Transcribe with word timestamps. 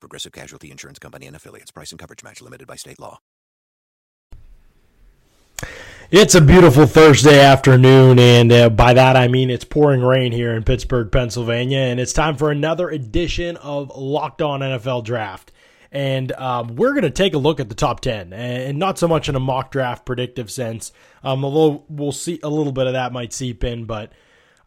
Progressive 0.00 0.32
Casualty 0.32 0.70
Insurance 0.70 0.98
Company 0.98 1.26
and 1.26 1.36
affiliates. 1.36 1.70
Price 1.70 1.90
and 1.90 1.98
coverage 1.98 2.22
match 2.22 2.40
limited 2.40 2.66
by 2.66 2.76
state 2.76 2.98
law. 3.00 3.20
It's 6.10 6.34
a 6.34 6.40
beautiful 6.40 6.86
Thursday 6.86 7.38
afternoon, 7.38 8.18
and 8.18 8.50
uh, 8.50 8.70
by 8.70 8.94
that 8.94 9.14
I 9.14 9.28
mean 9.28 9.50
it's 9.50 9.64
pouring 9.64 10.00
rain 10.00 10.32
here 10.32 10.54
in 10.54 10.64
Pittsburgh, 10.64 11.12
Pennsylvania, 11.12 11.80
and 11.80 12.00
it's 12.00 12.14
time 12.14 12.36
for 12.36 12.50
another 12.50 12.88
edition 12.88 13.58
of 13.58 13.94
Locked 13.94 14.40
On 14.40 14.60
NFL 14.60 15.04
Draft. 15.04 15.52
And 15.92 16.32
um, 16.32 16.76
we're 16.76 16.92
going 16.92 17.02
to 17.02 17.10
take 17.10 17.34
a 17.34 17.38
look 17.38 17.60
at 17.60 17.68
the 17.68 17.74
top 17.74 18.00
10, 18.00 18.32
and 18.32 18.78
not 18.78 18.98
so 18.98 19.06
much 19.06 19.28
in 19.28 19.34
a 19.34 19.40
mock 19.40 19.70
draft 19.70 20.06
predictive 20.06 20.50
sense, 20.50 20.92
um, 21.22 21.44
although 21.44 21.84
we'll 21.90 22.12
see 22.12 22.40
a 22.42 22.48
little 22.48 22.72
bit 22.72 22.86
of 22.86 22.94
that 22.94 23.12
might 23.12 23.34
seep 23.34 23.62
in, 23.62 23.84
but 23.84 24.10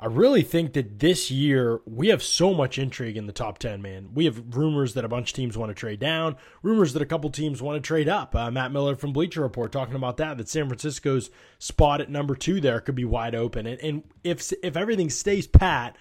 I 0.01 0.07
really 0.07 0.41
think 0.41 0.73
that 0.73 0.97
this 0.97 1.29
year 1.29 1.79
we 1.85 2.07
have 2.07 2.23
so 2.23 2.55
much 2.55 2.79
intrigue 2.79 3.17
in 3.17 3.27
the 3.27 3.31
top 3.31 3.59
10, 3.59 3.83
man. 3.83 4.09
We 4.15 4.25
have 4.25 4.55
rumors 4.55 4.95
that 4.95 5.05
a 5.05 5.07
bunch 5.07 5.29
of 5.29 5.35
teams 5.35 5.55
want 5.55 5.69
to 5.69 5.75
trade 5.75 5.99
down, 5.99 6.37
rumors 6.63 6.93
that 6.93 7.03
a 7.03 7.05
couple 7.05 7.29
teams 7.29 7.61
want 7.61 7.81
to 7.81 7.87
trade 7.87 8.09
up. 8.09 8.35
Uh, 8.35 8.49
Matt 8.49 8.71
Miller 8.71 8.95
from 8.95 9.13
Bleacher 9.13 9.41
Report 9.41 9.71
talking 9.71 9.93
about 9.93 10.17
that, 10.17 10.39
that 10.39 10.49
San 10.49 10.65
Francisco's 10.65 11.29
spot 11.59 12.01
at 12.01 12.09
number 12.09 12.33
two 12.33 12.59
there 12.59 12.79
could 12.79 12.95
be 12.95 13.05
wide 13.05 13.35
open. 13.35 13.67
And, 13.67 13.79
and 13.79 14.03
if, 14.23 14.51
if 14.63 14.75
everything 14.75 15.11
stays 15.11 15.45
pat, 15.45 15.95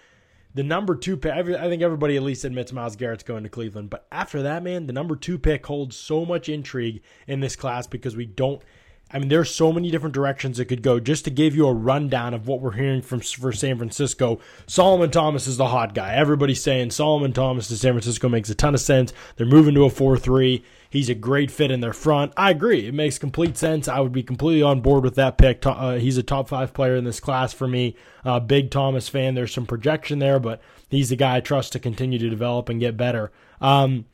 the 0.55 0.62
number 0.62 0.97
two 0.97 1.19
pick, 1.19 1.33
I 1.33 1.42
think 1.42 1.83
everybody 1.83 2.17
at 2.17 2.23
least 2.23 2.47
admits 2.47 2.73
Myles 2.73 2.97
Garrett's 2.97 3.23
going 3.23 3.42
to 3.42 3.51
Cleveland. 3.51 3.91
But 3.91 4.07
after 4.11 4.45
that, 4.45 4.62
man, 4.62 4.87
the 4.87 4.95
number 4.95 5.14
two 5.14 5.39
pick 5.39 5.67
holds 5.67 5.95
so 5.95 6.25
much 6.25 6.48
intrigue 6.48 7.03
in 7.27 7.41
this 7.41 7.55
class 7.55 7.87
because 7.87 8.17
we 8.17 8.25
don't– 8.25 8.62
I 9.12 9.19
mean, 9.19 9.28
there's 9.28 9.53
so 9.53 9.72
many 9.72 9.91
different 9.91 10.14
directions 10.14 10.61
it 10.61 10.66
could 10.66 10.83
go. 10.83 11.00
Just 11.00 11.25
to 11.25 11.30
give 11.30 11.56
you 11.56 11.66
a 11.66 11.72
rundown 11.72 12.33
of 12.33 12.47
what 12.47 12.61
we're 12.61 12.72
hearing 12.72 13.03
from 13.03 13.20
for 13.20 13.52
San 13.52 13.77
Francisco, 13.77 14.39
Solomon 14.67 15.11
Thomas 15.11 15.48
is 15.48 15.56
the 15.56 15.67
hot 15.67 15.94
guy. 15.94 16.14
Everybody's 16.14 16.62
saying 16.62 16.92
Solomon 16.92 17.33
Thomas 17.33 17.67
to 17.69 17.77
San 17.77 17.92
Francisco 17.92 18.28
makes 18.28 18.50
a 18.50 18.55
ton 18.55 18.75
of 18.75 18.80
sense. 18.80 19.12
They're 19.36 19.47
moving 19.47 19.75
to 19.75 19.84
a 19.84 19.91
4-3. 19.91 20.62
He's 20.89 21.08
a 21.08 21.14
great 21.14 21.50
fit 21.50 21.72
in 21.72 21.80
their 21.80 21.92
front. 21.92 22.33
I 22.36 22.50
agree. 22.50 22.86
It 22.86 22.94
makes 22.94 23.19
complete 23.19 23.56
sense. 23.56 23.89
I 23.89 24.00
would 24.00 24.12
be 24.12 24.22
completely 24.22 24.62
on 24.62 24.80
board 24.80 25.02
with 25.02 25.17
that 25.17 25.39
pick. 25.39 25.64
Uh, 25.67 25.95
he's 25.95 26.17
a 26.17 26.22
top 26.22 26.48
five 26.48 26.72
player 26.72 26.95
in 26.95 27.05
this 27.05 27.20
class 27.20 27.52
for 27.52 27.67
me. 27.67 27.97
Uh, 28.24 28.39
big 28.39 28.70
Thomas 28.70 29.08
fan. 29.08 29.34
There's 29.34 29.52
some 29.52 29.67
projection 29.67 30.20
there, 30.20 30.39
but 30.39 30.61
he's 30.89 31.08
the 31.11 31.17
guy 31.17 31.36
I 31.36 31.41
trust 31.41 31.72
to 31.72 31.78
continue 31.80 32.19
to 32.19 32.30
develop 32.30 32.69
and 32.69 32.78
get 32.78 32.97
better. 32.97 33.33
Um, 33.61 34.06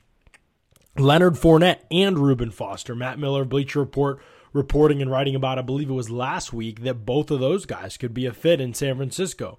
Leonard 0.98 1.34
Fournette 1.34 1.80
and 1.90 2.18
Reuben 2.18 2.50
Foster. 2.50 2.94
Matt 2.94 3.18
Miller, 3.18 3.44
Bleacher 3.44 3.80
Report 3.80 4.20
reporting 4.52 5.02
and 5.02 5.10
writing 5.10 5.34
about, 5.34 5.58
I 5.58 5.62
believe 5.62 5.90
it 5.90 5.94
was 5.94 6.10
last 6.10 6.52
week, 6.52 6.82
that 6.82 7.06
both 7.06 7.30
of 7.30 7.40
those 7.40 7.66
guys 7.66 7.96
could 7.96 8.14
be 8.14 8.26
a 8.26 8.32
fit 8.32 8.60
in 8.60 8.74
San 8.74 8.96
Francisco. 8.96 9.58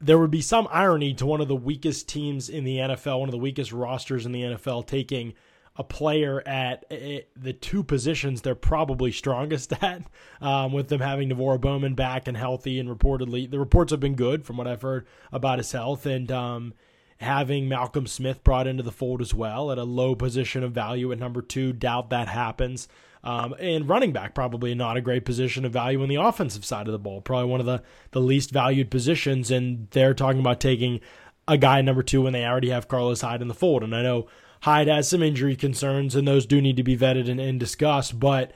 There 0.00 0.18
would 0.18 0.30
be 0.30 0.40
some 0.40 0.66
irony 0.70 1.14
to 1.14 1.26
one 1.26 1.40
of 1.40 1.48
the 1.48 1.56
weakest 1.56 2.08
teams 2.08 2.48
in 2.48 2.64
the 2.64 2.78
NFL, 2.78 3.20
one 3.20 3.28
of 3.28 3.32
the 3.32 3.38
weakest 3.38 3.72
rosters 3.72 4.24
in 4.24 4.32
the 4.32 4.42
NFL, 4.42 4.86
taking 4.86 5.34
a 5.76 5.84
player 5.84 6.42
at 6.46 6.88
the 6.90 7.52
two 7.52 7.82
positions 7.82 8.42
they're 8.42 8.54
probably 8.54 9.12
strongest 9.12 9.72
at, 9.82 10.02
um, 10.40 10.72
with 10.72 10.88
them 10.88 11.00
having 11.00 11.30
NaVorro 11.30 11.60
Bowman 11.60 11.94
back 11.94 12.28
and 12.28 12.36
healthy, 12.36 12.78
and 12.78 12.88
reportedly 12.88 13.50
the 13.50 13.58
reports 13.58 13.90
have 13.90 14.00
been 14.00 14.14
good 14.14 14.44
from 14.44 14.56
what 14.56 14.66
I've 14.66 14.82
heard 14.82 15.06
about 15.32 15.58
his 15.58 15.72
health, 15.72 16.06
and 16.06 16.30
um, 16.32 16.74
having 17.18 17.68
Malcolm 17.68 18.06
Smith 18.06 18.42
brought 18.42 18.66
into 18.66 18.82
the 18.82 18.92
fold 18.92 19.20
as 19.20 19.34
well 19.34 19.70
at 19.70 19.78
a 19.78 19.84
low 19.84 20.14
position 20.14 20.62
of 20.62 20.72
value 20.72 21.12
at 21.12 21.18
number 21.18 21.42
two. 21.42 21.72
Doubt 21.72 22.10
that 22.10 22.28
happens. 22.28 22.88
Um, 23.22 23.54
and 23.58 23.88
running 23.88 24.12
back, 24.12 24.34
probably 24.34 24.74
not 24.74 24.96
a 24.96 25.02
great 25.02 25.24
position 25.24 25.64
of 25.64 25.72
value 25.72 26.02
on 26.02 26.08
the 26.08 26.16
offensive 26.16 26.64
side 26.64 26.86
of 26.86 26.92
the 26.92 26.98
ball. 26.98 27.20
Probably 27.20 27.50
one 27.50 27.60
of 27.60 27.66
the, 27.66 27.82
the 28.12 28.20
least 28.20 28.50
valued 28.50 28.90
positions. 28.90 29.50
And 29.50 29.88
they're 29.90 30.14
talking 30.14 30.40
about 30.40 30.60
taking 30.60 31.00
a 31.46 31.58
guy 31.58 31.82
number 31.82 32.02
two 32.02 32.22
when 32.22 32.32
they 32.32 32.44
already 32.44 32.70
have 32.70 32.88
Carlos 32.88 33.20
Hyde 33.20 33.42
in 33.42 33.48
the 33.48 33.54
fold. 33.54 33.82
And 33.82 33.94
I 33.94 34.02
know 34.02 34.26
Hyde 34.62 34.88
has 34.88 35.08
some 35.08 35.22
injury 35.22 35.56
concerns, 35.56 36.14
and 36.14 36.26
those 36.26 36.46
do 36.46 36.60
need 36.60 36.76
to 36.76 36.82
be 36.82 36.96
vetted 36.96 37.28
and, 37.30 37.40
and 37.40 37.60
discussed. 37.60 38.18
But 38.18 38.52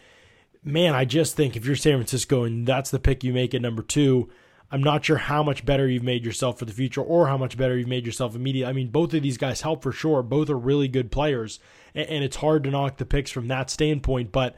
man, 0.62 0.94
I 0.94 1.04
just 1.04 1.36
think 1.36 1.56
if 1.56 1.66
you're 1.66 1.76
San 1.76 1.98
Francisco 1.98 2.44
and 2.44 2.66
that's 2.66 2.90
the 2.90 2.98
pick 2.98 3.22
you 3.22 3.32
make 3.32 3.54
at 3.54 3.62
number 3.62 3.82
two, 3.82 4.30
I'm 4.70 4.82
not 4.82 5.04
sure 5.04 5.18
how 5.18 5.42
much 5.42 5.64
better 5.64 5.88
you've 5.88 6.02
made 6.02 6.24
yourself 6.24 6.58
for 6.58 6.64
the 6.64 6.72
future 6.72 7.02
or 7.02 7.28
how 7.28 7.36
much 7.36 7.56
better 7.56 7.76
you've 7.76 7.88
made 7.88 8.06
yourself 8.06 8.34
immediately. 8.34 8.68
I 8.68 8.72
mean, 8.72 8.88
both 8.88 9.14
of 9.14 9.22
these 9.22 9.38
guys 9.38 9.60
help 9.60 9.82
for 9.82 9.92
sure. 9.92 10.22
Both 10.22 10.50
are 10.50 10.58
really 10.58 10.88
good 10.88 11.12
players 11.12 11.60
and 11.94 12.24
it's 12.24 12.36
hard 12.36 12.64
to 12.64 12.70
knock 12.70 12.96
the 12.96 13.06
picks 13.06 13.30
from 13.30 13.48
that 13.48 13.70
standpoint. 13.70 14.32
But 14.32 14.56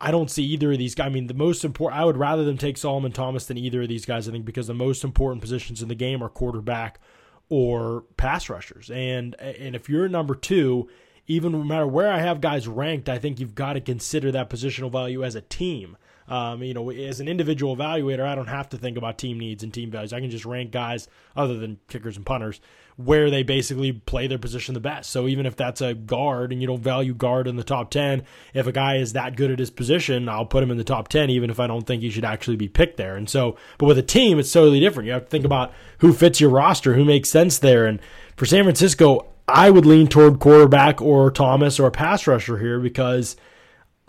I 0.00 0.10
don't 0.10 0.30
see 0.30 0.44
either 0.44 0.72
of 0.72 0.78
these 0.78 0.94
guys. 0.94 1.06
I 1.06 1.10
mean, 1.10 1.26
the 1.26 1.34
most 1.34 1.64
important, 1.64 2.00
I 2.00 2.04
would 2.04 2.16
rather 2.16 2.44
them 2.44 2.58
take 2.58 2.78
Solomon 2.78 3.12
Thomas 3.12 3.46
than 3.46 3.58
either 3.58 3.82
of 3.82 3.88
these 3.88 4.06
guys, 4.06 4.28
I 4.28 4.32
think, 4.32 4.44
because 4.44 4.68
the 4.68 4.74
most 4.74 5.04
important 5.04 5.42
positions 5.42 5.82
in 5.82 5.88
the 5.88 5.94
game 5.94 6.22
are 6.22 6.28
quarterback 6.28 7.00
or 7.48 8.04
pass 8.16 8.48
rushers. 8.48 8.90
And 8.90 9.34
and 9.40 9.74
if 9.74 9.88
you're 9.88 10.08
number 10.08 10.34
two, 10.34 10.88
even 11.26 11.52
no 11.52 11.62
matter 11.62 11.86
where 11.86 12.10
I 12.10 12.20
have 12.20 12.40
guys 12.40 12.66
ranked, 12.66 13.08
I 13.08 13.18
think 13.18 13.38
you've 13.38 13.54
got 13.54 13.74
to 13.74 13.80
consider 13.80 14.32
that 14.32 14.48
positional 14.48 14.90
value 14.90 15.22
as 15.22 15.34
a 15.34 15.42
team. 15.42 15.96
Um, 16.30 16.62
you 16.62 16.74
know, 16.74 16.90
as 16.90 17.18
an 17.18 17.26
individual 17.26 17.76
evaluator, 17.76 18.24
I 18.24 18.36
don't 18.36 18.46
have 18.46 18.68
to 18.68 18.78
think 18.78 18.96
about 18.96 19.18
team 19.18 19.38
needs 19.38 19.64
and 19.64 19.74
team 19.74 19.90
values. 19.90 20.12
I 20.12 20.20
can 20.20 20.30
just 20.30 20.44
rank 20.44 20.70
guys 20.70 21.08
other 21.36 21.58
than 21.58 21.80
kickers 21.88 22.16
and 22.16 22.24
punters 22.24 22.60
where 22.96 23.30
they 23.30 23.42
basically 23.42 23.92
play 23.92 24.26
their 24.26 24.38
position 24.38 24.74
the 24.74 24.80
best. 24.80 25.10
So 25.10 25.26
even 25.26 25.46
if 25.46 25.56
that's 25.56 25.80
a 25.80 25.94
guard 25.94 26.52
and 26.52 26.60
you 26.60 26.66
don't 26.66 26.82
value 26.82 27.14
guard 27.14 27.48
in 27.48 27.56
the 27.56 27.64
top 27.64 27.90
10, 27.90 28.22
if 28.54 28.66
a 28.66 28.72
guy 28.72 28.96
is 28.96 29.14
that 29.14 29.36
good 29.36 29.50
at 29.50 29.58
his 29.58 29.70
position, 29.70 30.28
I'll 30.28 30.46
put 30.46 30.62
him 30.62 30.70
in 30.70 30.76
the 30.76 30.84
top 30.84 31.08
10 31.08 31.30
even 31.30 31.50
if 31.50 31.58
I 31.58 31.66
don't 31.66 31.86
think 31.86 32.02
he 32.02 32.10
should 32.10 32.24
actually 32.24 32.56
be 32.56 32.68
picked 32.68 32.96
there. 32.96 33.16
And 33.16 33.28
so, 33.28 33.56
but 33.78 33.86
with 33.86 33.98
a 33.98 34.02
team, 34.02 34.38
it's 34.38 34.52
totally 34.52 34.80
different. 34.80 35.06
You 35.06 35.14
have 35.14 35.24
to 35.24 35.30
think 35.30 35.44
about 35.44 35.72
who 35.98 36.12
fits 36.12 36.40
your 36.40 36.50
roster, 36.50 36.94
who 36.94 37.04
makes 37.04 37.28
sense 37.28 37.58
there. 37.58 37.86
And 37.86 38.00
for 38.36 38.46
San 38.46 38.64
Francisco, 38.64 39.26
I 39.48 39.70
would 39.70 39.86
lean 39.86 40.06
toward 40.06 40.38
quarterback 40.38 41.00
or 41.00 41.30
Thomas 41.30 41.80
or 41.80 41.86
a 41.86 41.90
pass 41.90 42.26
rusher 42.26 42.58
here 42.58 42.78
because– 42.78 43.36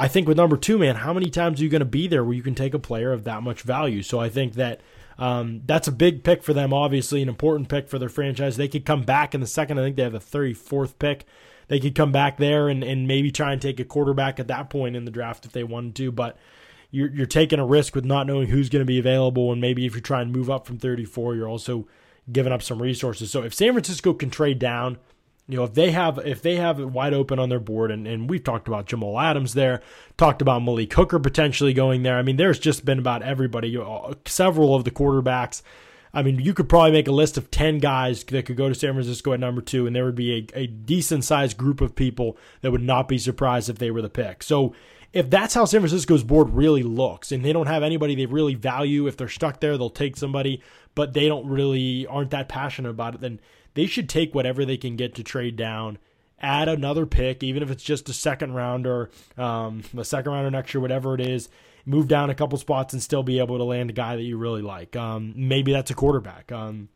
I 0.02 0.08
think 0.08 0.28
with 0.28 0.38
number 0.38 0.58
two, 0.58 0.80
man, 0.80 0.96
how 0.96 1.14
many 1.14 1.30
times 1.30 1.60
are 1.60 1.64
you 1.64 1.70
going 1.70 1.82
to 1.82 1.86
be 1.86 2.08
there 2.08 2.24
where 2.24 2.34
you 2.34 2.42
can 2.42 2.56
take 2.56 2.74
a 2.74 2.80
player 2.80 3.14
of 3.14 3.24
that 3.26 3.44
much 3.44 3.62
value? 3.62 4.02
So 4.02 4.20
I 4.20 4.30
think 4.30 4.56
that 4.56 4.82
um, 5.20 5.62
that's 5.68 5.88
a 5.88 5.92
big 5.92 6.24
pick 6.24 6.42
for 6.42 6.54
them, 6.54 6.74
obviously, 6.74 7.22
an 7.22 7.30
important 7.30 7.70
pick 7.70 7.88
for 7.88 8.00
their 8.00 8.10
franchise. 8.10 8.58
They 8.58 8.68
could 8.68 8.84
come 8.84 9.04
back 9.04 9.36
in 9.36 9.42
the 9.42 9.48
second. 9.48 9.78
I 9.78 9.84
think 9.84 9.98
they 9.98 10.02
have 10.02 10.16
a 10.16 10.20
34th 10.20 10.98
pick. 10.98 11.26
They 11.68 11.80
could 11.80 11.94
come 11.94 12.12
back 12.12 12.38
there 12.38 12.68
and, 12.68 12.84
and 12.84 13.08
maybe 13.08 13.32
try 13.32 13.54
and 13.54 13.62
take 13.62 13.80
a 13.80 13.86
quarterback 13.86 14.40
at 14.40 14.48
that 14.48 14.72
point 14.72 14.96
in 14.96 15.06
the 15.06 15.12
draft 15.12 15.46
if 15.46 15.52
they 15.52 15.64
wanted 15.64 15.94
to. 15.98 16.12
But 16.12 16.36
you're, 16.90 17.12
you're 17.12 17.28
taking 17.28 17.60
a 17.60 17.66
risk 17.66 17.94
with 17.94 18.04
not 18.04 18.26
knowing 18.26 18.48
who's 18.48 18.70
going 18.70 18.82
to 18.82 18.88
be 18.88 18.98
available. 18.98 19.52
And 19.52 19.62
maybe 19.62 19.86
if 19.86 19.94
you 19.94 20.02
try 20.02 20.24
and 20.24 20.32
move 20.32 20.50
up 20.50 20.66
from 20.66 20.80
34, 20.80 21.36
you're 21.36 21.48
also 21.48 21.88
giving 22.32 22.52
up 22.52 22.64
some 22.64 22.82
resources. 22.82 23.30
So 23.30 23.44
if 23.44 23.54
San 23.54 23.74
Francisco 23.74 24.16
can 24.16 24.32
trade 24.32 24.58
down, 24.58 24.98
you 25.52 25.58
know, 25.58 25.66
if 25.66 25.74
they 25.74 25.92
have 25.92 26.18
if 26.20 26.42
they 26.42 26.56
have 26.56 26.80
it 26.80 26.86
wide 26.90 27.14
open 27.14 27.38
on 27.38 27.50
their 27.50 27.60
board, 27.60 27.92
and, 27.92 28.08
and 28.08 28.30
we've 28.30 28.44
talked 28.44 28.70
about 28.70 28.86
Jamal 28.86 29.20
Adams 29.20 29.54
there, 29.54 29.82
talked 30.16 30.42
about 30.42 30.64
Malik 30.64 30.94
Hooker 30.94 31.20
potentially 31.20 31.74
going 31.74 32.04
there. 32.04 32.18
I 32.18 32.22
mean, 32.22 32.38
there's 32.38 32.58
just 32.58 32.86
been 32.86 33.00
about 33.00 33.22
everybody, 33.22 33.78
several 34.26 34.74
of 34.74 34.86
the 34.86 34.92
quarterbacks. 34.92 35.62
I 36.14 36.24
mean, 36.24 36.40
you 36.40 36.54
could 36.54 36.70
probably 36.70 36.92
make 36.92 37.10
a 37.10 37.14
list 37.14 37.38
of 37.38 37.52
10 37.52 37.80
guys 37.80 38.24
that 38.24 38.46
could 38.46 38.56
go 38.56 38.70
to 38.70 38.76
San 38.76 38.94
Francisco 38.94 39.34
at 39.34 39.42
number 39.42 39.62
two, 39.62 39.88
and 39.88 39.94
there 39.96 40.06
would 40.06 40.16
be 40.16 40.48
a, 40.54 40.60
a 40.62 40.68
decent 40.68 41.26
sized 41.26 41.58
group 41.58 41.82
of 41.82 41.96
people 41.96 42.38
that 42.62 42.72
would 42.72 42.82
not 42.82 43.10
be 43.10 43.18
surprised 43.18 43.70
if 43.70 43.78
they 43.78 43.92
were 43.92 44.02
the 44.02 44.10
pick. 44.10 44.44
So, 44.44 44.74
if 45.14 45.30
that's 45.30 45.54
how 45.54 45.66
San 45.66 45.82
Francisco's 45.82 46.24
board 46.24 46.52
really 46.52 46.84
looks, 46.84 47.34
and 47.34 47.44
they 47.44 47.52
don't 47.52 47.68
have 47.68 47.84
anybody 47.84 48.16
they 48.16 48.26
really 48.26 48.56
value, 48.56 49.08
if 49.08 49.18
they're 49.18 49.28
stuck 49.28 49.60
there, 49.60 49.78
they'll 49.78 49.90
take 49.90 50.16
somebody, 50.16 50.62
but 50.96 51.12
they 51.12 51.28
don't 51.28 51.48
really 51.48 52.08
aren't 52.08 52.32
that 52.32 52.48
passionate 52.48 52.92
about 52.92 53.16
it, 53.16 53.20
then 53.20 53.42
they 53.74 53.86
should 53.86 54.10
take 54.10 54.36
whatever 54.36 54.66
they 54.66 54.78
can 54.78 54.96
get 54.96 55.16
to 55.16 55.24
trade 55.24 55.56
down, 55.56 55.98
add 56.40 56.68
another 56.68 57.06
pick, 57.06 57.44
even 57.44 57.64
if 57.64 57.70
it's 57.70 57.84
just 57.84 58.10
a 58.10 58.14
second 58.14 58.54
rounder, 58.54 59.10
um, 59.38 59.84
a 59.98 60.06
second 60.06 60.32
rounder 60.32 60.52
next 60.52 60.74
year, 60.74 60.82
whatever 60.82 61.14
it 61.14 61.22
is. 61.22 61.50
Move 61.86 62.08
down 62.08 62.30
a 62.30 62.36
couple 62.36 62.58
spots 62.60 62.94
and 62.94 63.02
still 63.02 63.24
be 63.24 63.40
able 63.40 63.58
to 63.58 63.64
land 63.64 63.90
a 63.90 63.94
guy 63.94 64.16
that 64.16 64.22
you 64.22 64.38
really 64.38 64.62
like. 64.62 64.96
Um, 64.96 65.34
maybe 65.36 65.72
that's 65.72 65.90
a 65.90 65.96
quarterback. 65.96 66.52
Um, 66.52 66.90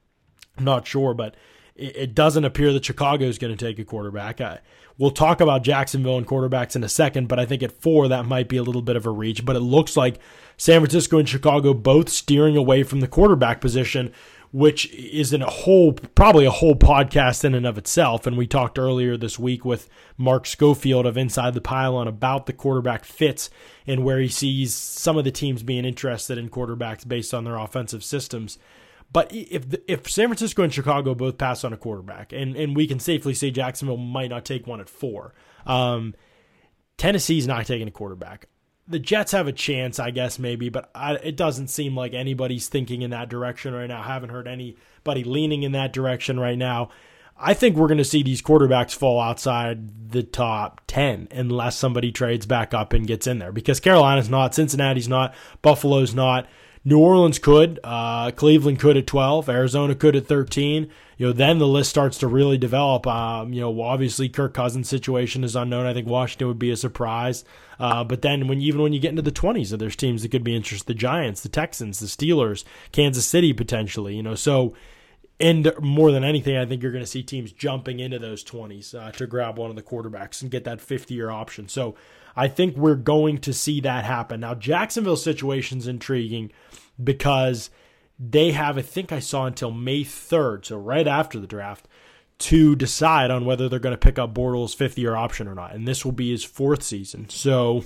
I'm 0.57 0.63
not 0.63 0.85
sure, 0.85 1.13
but 1.13 1.35
it, 1.75 1.95
it 1.95 2.15
doesn't 2.15 2.45
appear 2.45 2.71
that 2.73 2.85
Chicago 2.85 3.25
is 3.25 3.37
going 3.37 3.55
to 3.55 3.65
take 3.65 3.79
a 3.79 3.83
quarterback. 3.83 4.41
I, 4.41 4.59
we'll 4.97 5.11
talk 5.11 5.41
about 5.41 5.63
Jacksonville 5.63 6.17
and 6.17 6.27
quarterbacks 6.27 6.75
in 6.75 6.83
a 6.83 6.89
second, 6.89 7.27
but 7.27 7.39
I 7.39 7.45
think 7.45 7.63
at 7.63 7.71
four 7.71 8.07
that 8.07 8.25
might 8.25 8.47
be 8.47 8.57
a 8.57 8.63
little 8.63 8.81
bit 8.81 8.95
of 8.95 9.05
a 9.05 9.11
reach. 9.11 9.43
But 9.45 9.55
it 9.55 9.61
looks 9.61 9.97
like 9.97 10.19
San 10.57 10.81
Francisco 10.81 11.17
and 11.17 11.27
Chicago 11.27 11.73
both 11.73 12.09
steering 12.09 12.55
away 12.55 12.83
from 12.83 12.99
the 12.99 13.07
quarterback 13.07 13.61
position, 13.61 14.13
which 14.55 14.89
is 14.93 15.33
in 15.33 15.41
a 15.41 15.49
whole, 15.49 15.91
probably 15.91 16.45
a 16.45 16.49
whole 16.49 16.77
podcast 16.77 17.43
in 17.43 17.53
and 17.53 17.65
of 17.65 17.77
itself. 17.77 18.25
And 18.25 18.37
we 18.37 18.47
talked 18.47 18.79
earlier 18.79 19.17
this 19.17 19.37
week 19.37 19.65
with 19.65 19.89
Mark 20.17 20.47
Schofield 20.47 21.05
of 21.05 21.17
Inside 21.17 21.55
the 21.55 21.59
Pylon 21.59 22.07
about 22.07 22.45
the 22.45 22.53
quarterback 22.53 23.03
fits 23.03 23.49
and 23.85 24.05
where 24.05 24.17
he 24.17 24.29
sees 24.29 24.73
some 24.73 25.17
of 25.17 25.25
the 25.25 25.31
teams 25.31 25.61
being 25.61 25.83
interested 25.83 26.37
in 26.37 26.47
quarterbacks 26.47 27.05
based 27.05 27.33
on 27.33 27.43
their 27.43 27.57
offensive 27.57 28.01
systems. 28.01 28.57
But 29.11 29.29
if 29.33 29.75
if 29.89 30.09
San 30.09 30.29
Francisco 30.29 30.63
and 30.63 30.73
Chicago 30.73 31.13
both 31.13 31.37
pass 31.37 31.65
on 31.65 31.73
a 31.73 31.77
quarterback, 31.77 32.31
and, 32.31 32.55
and 32.55 32.77
we 32.77 32.87
can 32.87 33.01
safely 33.01 33.33
say 33.33 33.51
Jacksonville 33.51 33.97
might 33.97 34.29
not 34.29 34.45
take 34.45 34.65
one 34.65 34.79
at 34.79 34.87
four, 34.87 35.33
um, 35.65 36.15
Tennessee's 36.95 37.45
not 37.45 37.65
taking 37.65 37.89
a 37.89 37.91
quarterback 37.91 38.47
the 38.87 38.99
Jets 38.99 39.31
have 39.31 39.47
a 39.47 39.51
chance, 39.51 39.99
I 39.99 40.11
guess, 40.11 40.37
maybe, 40.37 40.69
but 40.69 40.89
I, 40.93 41.15
it 41.15 41.35
doesn't 41.35 41.69
seem 41.69 41.95
like 41.95 42.13
anybody's 42.13 42.67
thinking 42.67 43.01
in 43.01 43.09
that 43.11 43.29
direction 43.29 43.73
right 43.73 43.87
now. 43.87 44.01
I 44.01 44.07
haven't 44.07 44.29
heard 44.29 44.47
anybody 44.47 45.23
leaning 45.23 45.63
in 45.63 45.71
that 45.71 45.93
direction 45.93 46.39
right 46.39 46.57
now. 46.57 46.89
I 47.37 47.53
think 47.53 47.75
we're 47.75 47.87
going 47.87 47.97
to 47.97 48.05
see 48.05 48.23
these 48.23 48.41
quarterbacks 48.41 48.95
fall 48.95 49.19
outside 49.19 50.11
the 50.11 50.23
top 50.23 50.81
10 50.87 51.27
unless 51.31 51.75
somebody 51.75 52.11
trades 52.11 52.45
back 52.45 52.73
up 52.73 52.93
and 52.93 53.07
gets 53.07 53.27
in 53.27 53.39
there 53.39 53.51
because 53.51 53.79
Carolina's 53.79 54.29
not, 54.29 54.55
Cincinnati's 54.55 55.09
not, 55.09 55.35
Buffalo's 55.61 56.13
not. 56.13 56.47
New 56.87 56.99
Orleans 56.99 57.39
could, 57.39 57.79
uh, 57.83 58.29
Cleveland 58.29 58.79
could 58.79 58.95
at 58.95 59.07
12, 59.07 59.49
Arizona 59.49 59.95
could 59.95 60.15
at 60.15 60.27
13. 60.27 60.87
You 61.17 61.27
know, 61.27 61.33
then 61.33 61.57
the 61.57 61.67
list 61.67 61.89
starts 61.89 62.19
to 62.19 62.27
really 62.27 62.59
develop. 62.59 63.07
Um, 63.07 63.53
you 63.53 63.61
know, 63.61 63.81
obviously 63.81 64.29
Kirk 64.29 64.53
Cousins' 64.53 64.87
situation 64.87 65.43
is 65.43 65.55
unknown. 65.55 65.87
I 65.87 65.93
think 65.93 66.07
Washington 66.07 66.47
would 66.47 66.59
be 66.59 66.69
a 66.69 66.77
surprise. 66.77 67.43
Uh, 67.79 68.03
but 68.03 68.21
then 68.21 68.47
when 68.47 68.61
even 68.61 68.81
when 68.83 68.93
you 68.93 68.99
get 68.99 69.09
into 69.09 69.23
the 69.23 69.31
20s, 69.31 69.75
there's 69.77 69.95
teams 69.95 70.21
that 70.21 70.29
could 70.29 70.43
be 70.43 70.55
interested: 70.55 70.85
the 70.85 70.93
Giants, 70.93 71.41
the 71.41 71.49
Texans, 71.49 71.99
the 71.99 72.05
Steelers, 72.05 72.63
Kansas 72.91 73.25
City 73.25 73.51
potentially. 73.51 74.15
You 74.15 74.23
know, 74.23 74.35
so 74.35 74.75
and 75.39 75.73
more 75.81 76.11
than 76.11 76.23
anything, 76.23 76.55
I 76.55 76.65
think 76.65 76.81
you're 76.81 76.91
going 76.91 77.03
to 77.03 77.09
see 77.09 77.23
teams 77.23 77.51
jumping 77.51 77.99
into 77.99 78.19
those 78.19 78.43
20s 78.43 78.95
uh, 78.95 79.11
to 79.13 79.27
grab 79.27 79.57
one 79.57 79.69
of 79.69 79.75
the 79.75 79.81
quarterbacks 79.81 80.41
and 80.41 80.49
get 80.49 80.63
that 80.63 80.79
50 80.79 81.13
year 81.13 81.29
option. 81.29 81.67
So 81.67 81.95
I 82.35 82.47
think 82.47 82.75
we're 82.75 82.95
going 82.95 83.39
to 83.39 83.53
see 83.53 83.79
that 83.81 84.05
happen. 84.05 84.41
Now, 84.41 84.55
Jacksonville's 84.55 85.23
situation 85.23 85.77
is 85.77 85.87
intriguing 85.87 86.51
because 87.01 87.69
they 88.19 88.51
have, 88.51 88.77
I 88.77 88.81
think 88.81 89.11
I 89.11 89.19
saw 89.19 89.45
until 89.45 89.71
May 89.71 90.03
3rd, 90.03 90.65
so 90.65 90.77
right 90.77 91.07
after 91.07 91.39
the 91.39 91.47
draft, 91.47 91.87
to 92.37 92.75
decide 92.75 93.31
on 93.31 93.45
whether 93.45 93.69
they're 93.69 93.79
going 93.79 93.93
to 93.93 93.97
pick 93.97 94.19
up 94.19 94.33
Bortles' 94.33 94.75
fifth 94.75 94.97
year 94.97 95.15
option 95.15 95.47
or 95.47 95.55
not. 95.55 95.73
And 95.73 95.87
this 95.87 96.03
will 96.03 96.11
be 96.11 96.31
his 96.31 96.43
fourth 96.43 96.83
season. 96.83 97.29
So 97.29 97.85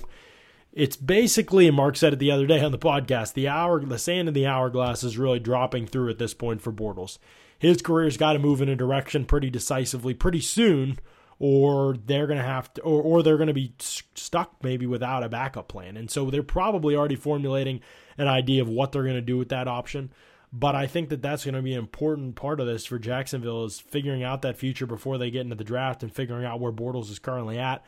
it's 0.72 0.96
basically, 0.96 1.66
and 1.68 1.76
Mark 1.76 1.96
said 1.96 2.12
it 2.12 2.18
the 2.18 2.32
other 2.32 2.46
day 2.46 2.60
on 2.60 2.72
the 2.72 2.78
podcast, 2.78 3.34
the 3.34 3.48
hour, 3.48 3.84
the 3.84 3.98
sand 3.98 4.28
in 4.28 4.34
the 4.34 4.46
hourglass 4.46 5.04
is 5.04 5.18
really 5.18 5.38
dropping 5.38 5.86
through 5.86 6.10
at 6.10 6.18
this 6.18 6.34
point 6.34 6.62
for 6.62 6.72
Bortles. 6.72 7.18
His 7.58 7.82
career's 7.82 8.16
got 8.16 8.32
to 8.32 8.38
move 8.38 8.62
in 8.62 8.68
a 8.68 8.76
direction 8.76 9.24
pretty 9.24 9.50
decisively 9.50 10.14
pretty 10.14 10.40
soon, 10.40 10.98
or 11.40 11.96
they're 12.04 12.26
going 12.26 12.38
to 12.38 12.44
have 12.44 12.72
to, 12.74 12.82
or, 12.82 13.02
or 13.02 13.22
they're 13.22 13.38
going 13.38 13.48
to 13.48 13.54
be 13.54 13.74
stuck 13.78 14.62
maybe 14.62 14.86
without 14.86 15.24
a 15.24 15.28
backup 15.28 15.68
plan. 15.68 15.96
And 15.96 16.10
so 16.10 16.30
they're 16.30 16.42
probably 16.42 16.94
already 16.94 17.16
formulating 17.16 17.80
an 18.18 18.28
idea 18.28 18.60
of 18.60 18.68
what 18.68 18.92
they're 18.92 19.02
going 19.02 19.14
to 19.14 19.22
do 19.22 19.38
with 19.38 19.48
that 19.48 19.66
option. 19.66 20.12
But 20.52 20.74
I 20.74 20.86
think 20.86 21.08
that 21.08 21.22
that's 21.22 21.44
going 21.44 21.54
to 21.54 21.62
be 21.62 21.72
an 21.72 21.78
important 21.78 22.36
part 22.36 22.60
of 22.60 22.66
this 22.66 22.84
for 22.84 22.98
Jacksonville 22.98 23.64
is 23.64 23.80
figuring 23.80 24.22
out 24.22 24.42
that 24.42 24.58
future 24.58 24.86
before 24.86 25.16
they 25.16 25.30
get 25.30 25.40
into 25.40 25.56
the 25.56 25.64
draft 25.64 26.02
and 26.02 26.14
figuring 26.14 26.44
out 26.44 26.60
where 26.60 26.72
Bortles 26.72 27.10
is 27.10 27.18
currently 27.18 27.58
at. 27.58 27.84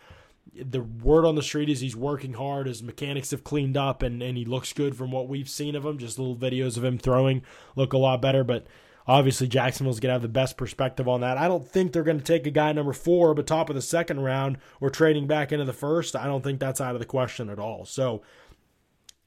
The 0.54 0.80
word 0.80 1.26
on 1.26 1.34
the 1.34 1.42
street 1.42 1.68
is 1.68 1.80
he's 1.80 1.94
working 1.94 2.32
hard. 2.32 2.66
His 2.66 2.82
mechanics 2.82 3.32
have 3.32 3.44
cleaned 3.44 3.76
up, 3.76 4.02
and, 4.02 4.22
and 4.22 4.36
he 4.36 4.44
looks 4.44 4.72
good 4.72 4.96
from 4.96 5.10
what 5.12 5.28
we've 5.28 5.48
seen 5.48 5.76
of 5.76 5.84
him. 5.84 5.98
Just 5.98 6.18
little 6.18 6.36
videos 6.36 6.76
of 6.76 6.84
him 6.84 6.98
throwing 6.98 7.42
look 7.76 7.92
a 7.92 7.98
lot 7.98 8.22
better. 8.22 8.44
But 8.44 8.66
obviously, 9.06 9.48
Jacksonville's 9.48 10.00
going 10.00 10.10
to 10.10 10.14
have 10.14 10.22
the 10.22 10.28
best 10.28 10.56
perspective 10.56 11.08
on 11.08 11.20
that. 11.20 11.38
I 11.38 11.48
don't 11.48 11.66
think 11.66 11.92
they're 11.92 12.02
going 12.02 12.18
to 12.18 12.24
take 12.24 12.46
a 12.46 12.50
guy 12.50 12.72
number 12.72 12.92
four, 12.92 13.34
but 13.34 13.46
top 13.46 13.68
of 13.68 13.76
the 13.76 13.82
second 13.82 14.20
round 14.20 14.58
or 14.80 14.90
trading 14.90 15.26
back 15.26 15.52
into 15.52 15.64
the 15.64 15.72
first. 15.72 16.16
I 16.16 16.26
don't 16.26 16.42
think 16.42 16.60
that's 16.60 16.80
out 16.80 16.94
of 16.94 17.00
the 17.00 17.06
question 17.06 17.48
at 17.48 17.58
all. 17.58 17.84
So 17.84 18.22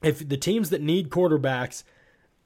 if 0.02 0.26
the 0.26 0.36
teams 0.36 0.70
that 0.70 0.82
need 0.82 1.10
quarterbacks 1.10 1.82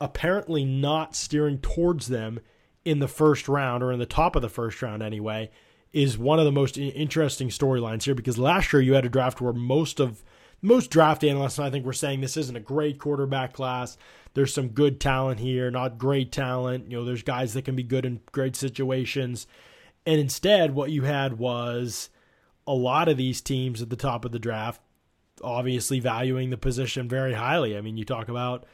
apparently 0.01 0.65
not 0.65 1.15
steering 1.15 1.59
towards 1.59 2.09
them 2.09 2.41
in 2.85 2.99
the 2.99 3.09
first 3.09 3.49
round 3.49 3.83
or 3.83 3.93
in 3.93 3.99
the 3.99 4.07
top 4.07 4.35
of 4.35 4.43
the 4.43 4.49
first 4.49 4.81
round 4.81 5.03
anyway 5.03 5.51
is 5.93 6.17
one 6.17 6.39
of 6.39 6.45
the 6.45 6.53
most 6.53 6.79
interesting 6.79 7.49
storylines 7.49 8.05
here 8.05 8.15
because 8.15 8.39
last 8.39 8.73
year 8.73 8.81
you 8.81 8.95
had 8.95 9.05
a 9.05 9.11
draft 9.11 9.41
where 9.41 9.53
most 9.53 10.01
of 10.01 10.25
most 10.63 10.91
draft 10.91 11.25
analysts 11.25 11.59
I 11.59 11.71
think 11.71 11.85
were 11.85 11.93
saying 11.93 12.21
this 12.21 12.37
isn't 12.37 12.57
a 12.57 12.61
great 12.61 12.99
quarterback 12.99 13.53
class. 13.53 13.97
There's 14.35 14.55
some 14.55 14.69
good 14.69 15.01
talent 15.01 15.41
here, 15.41 15.71
not 15.71 15.99
great 15.99 16.33
talent. 16.33 16.91
You 16.91 16.99
know, 16.99 17.05
there's 17.05 17.23
guys 17.23 17.55
that 17.55 17.65
can 17.65 17.77
be 17.77 17.83
good 17.83 18.05
in 18.05 18.21
great 18.33 18.57
situations. 18.57 19.47
And 20.07 20.21
instead 20.21 20.75
what 20.75 20.91
you 20.91 21.03
had 21.03 21.39
was 21.39 22.11
a 22.67 22.75
lot 22.75 23.09
of 23.09 23.17
these 23.17 23.41
teams 23.41 23.83
at 23.83 23.91
the 23.91 23.97
top 23.97 24.25
of 24.25 24.33
the 24.33 24.39
draft 24.39 24.81
obviously 25.43 26.01
valuing 26.01 26.51
the 26.51 26.57
position 26.57 27.09
very 27.09 27.35
highly. 27.35 27.77
I 27.77 27.81
mean, 27.81 27.97
you 27.97 28.05
talk 28.05 28.29
about 28.29 28.65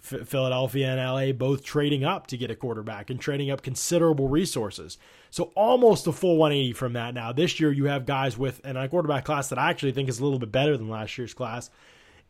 Philadelphia 0.00 0.88
and 0.90 1.00
LA 1.00 1.32
both 1.32 1.64
trading 1.64 2.04
up 2.04 2.26
to 2.28 2.36
get 2.36 2.50
a 2.50 2.56
quarterback 2.56 3.08
and 3.08 3.20
trading 3.20 3.50
up 3.50 3.62
considerable 3.62 4.28
resources. 4.28 4.98
So 5.30 5.52
almost 5.54 6.06
a 6.06 6.12
full 6.12 6.36
180 6.36 6.72
from 6.74 6.92
that 6.94 7.14
now. 7.14 7.32
This 7.32 7.60
year 7.60 7.72
you 7.72 7.84
have 7.84 8.06
guys 8.06 8.36
with 8.36 8.60
and 8.64 8.76
a 8.76 8.88
quarterback 8.88 9.24
class 9.24 9.48
that 9.48 9.58
I 9.58 9.70
actually 9.70 9.92
think 9.92 10.08
is 10.08 10.18
a 10.18 10.24
little 10.24 10.38
bit 10.38 10.52
better 10.52 10.76
than 10.76 10.88
last 10.88 11.16
year's 11.16 11.34
class. 11.34 11.70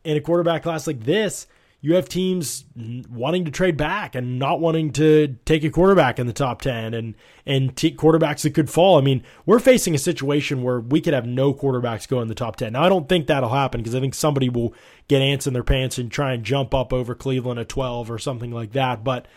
In 0.03 0.15
a 0.15 0.21
quarterback 0.21 0.63
class 0.63 0.87
like 0.87 1.03
this, 1.03 1.47
you 1.79 1.93
have 1.93 2.09
teams 2.09 2.65
wanting 3.09 3.45
to 3.45 3.51
trade 3.51 3.77
back 3.77 4.15
and 4.15 4.39
not 4.39 4.59
wanting 4.59 4.91
to 4.93 5.37
take 5.45 5.63
a 5.63 5.69
quarterback 5.69 6.17
in 6.17 6.25
the 6.25 6.33
top 6.33 6.61
10 6.61 6.93
and 6.93 7.13
and 7.45 7.75
quarterbacks 7.75 8.41
that 8.41 8.55
could 8.55 8.69
fall. 8.69 8.97
I 8.97 9.01
mean, 9.01 9.23
we're 9.45 9.59
facing 9.59 9.93
a 9.93 9.99
situation 9.99 10.63
where 10.63 10.79
we 10.79 10.99
could 10.99 11.13
have 11.13 11.25
no 11.25 11.53
quarterbacks 11.53 12.07
go 12.07 12.19
in 12.21 12.27
the 12.27 12.35
top 12.35 12.55
10. 12.55 12.73
Now, 12.73 12.83
I 12.83 12.89
don't 12.89 13.07
think 13.07 13.27
that'll 13.27 13.49
happen 13.49 13.81
because 13.81 13.95
I 13.95 13.99
think 13.99 14.15
somebody 14.15 14.49
will 14.49 14.73
get 15.07 15.21
ants 15.21 15.45
in 15.45 15.53
their 15.53 15.63
pants 15.63 15.97
and 15.97 16.11
try 16.11 16.33
and 16.33 16.43
jump 16.43 16.73
up 16.73 16.91
over 16.91 17.13
Cleveland 17.13 17.59
at 17.59 17.69
12 17.69 18.09
or 18.09 18.17
something 18.17 18.51
like 18.51 18.71
that, 18.71 19.03
but 19.03 19.27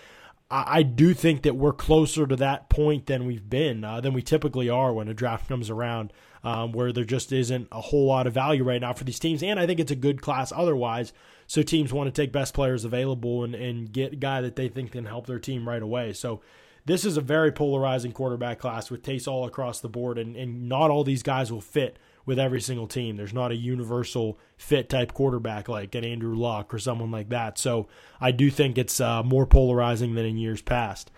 I 0.52 0.82
do 0.82 1.14
think 1.14 1.42
that 1.42 1.54
we're 1.54 1.72
closer 1.72 2.26
to 2.26 2.34
that 2.36 2.68
point 2.68 3.06
than 3.06 3.24
we've 3.24 3.48
been, 3.48 3.84
uh, 3.84 4.00
than 4.00 4.12
we 4.12 4.20
typically 4.20 4.68
are 4.68 4.92
when 4.92 5.06
a 5.06 5.14
draft 5.14 5.48
comes 5.48 5.70
around, 5.70 6.12
um, 6.42 6.72
where 6.72 6.92
there 6.92 7.04
just 7.04 7.30
isn't 7.30 7.68
a 7.70 7.80
whole 7.80 8.06
lot 8.06 8.26
of 8.26 8.34
value 8.34 8.64
right 8.64 8.80
now 8.80 8.92
for 8.92 9.04
these 9.04 9.20
teams. 9.20 9.44
And 9.44 9.60
I 9.60 9.66
think 9.66 9.78
it's 9.78 9.92
a 9.92 9.96
good 9.96 10.20
class 10.20 10.50
otherwise. 10.50 11.12
So 11.46 11.62
teams 11.62 11.92
want 11.92 12.12
to 12.12 12.22
take 12.22 12.32
best 12.32 12.52
players 12.52 12.84
available 12.84 13.44
and, 13.44 13.54
and 13.54 13.92
get 13.92 14.14
a 14.14 14.16
guy 14.16 14.40
that 14.40 14.56
they 14.56 14.68
think 14.68 14.90
can 14.90 15.04
help 15.04 15.26
their 15.26 15.38
team 15.38 15.68
right 15.68 15.82
away. 15.82 16.12
So 16.12 16.40
this 16.84 17.04
is 17.04 17.16
a 17.16 17.20
very 17.20 17.52
polarizing 17.52 18.10
quarterback 18.10 18.58
class 18.58 18.90
with 18.90 19.04
tastes 19.04 19.28
all 19.28 19.44
across 19.44 19.78
the 19.78 19.88
board, 19.88 20.18
and, 20.18 20.34
and 20.34 20.68
not 20.68 20.90
all 20.90 21.04
these 21.04 21.22
guys 21.22 21.52
will 21.52 21.60
fit 21.60 21.96
with 22.26 22.38
every 22.38 22.60
single 22.60 22.86
team. 22.86 23.16
There's 23.16 23.32
not 23.32 23.50
a 23.50 23.56
universal 23.56 24.38
fit 24.56 24.88
type 24.88 25.12
quarterback 25.12 25.68
like 25.68 25.94
an 25.94 26.04
Andrew 26.04 26.36
Luck 26.36 26.72
or 26.72 26.78
someone 26.78 27.10
like 27.10 27.28
that. 27.30 27.58
So 27.58 27.88
I 28.20 28.30
do 28.30 28.50
think 28.50 28.78
it's 28.78 29.00
uh, 29.00 29.22
more 29.22 29.46
polarizing 29.46 30.14
than 30.14 30.26
in 30.26 30.38
years 30.38 30.62
past. 30.62 31.10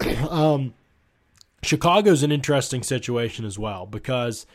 um, 0.30 0.74
Chicago's 1.62 2.22
an 2.22 2.32
interesting 2.32 2.82
situation 2.82 3.44
as 3.44 3.58
well 3.58 3.86
because 3.86 4.46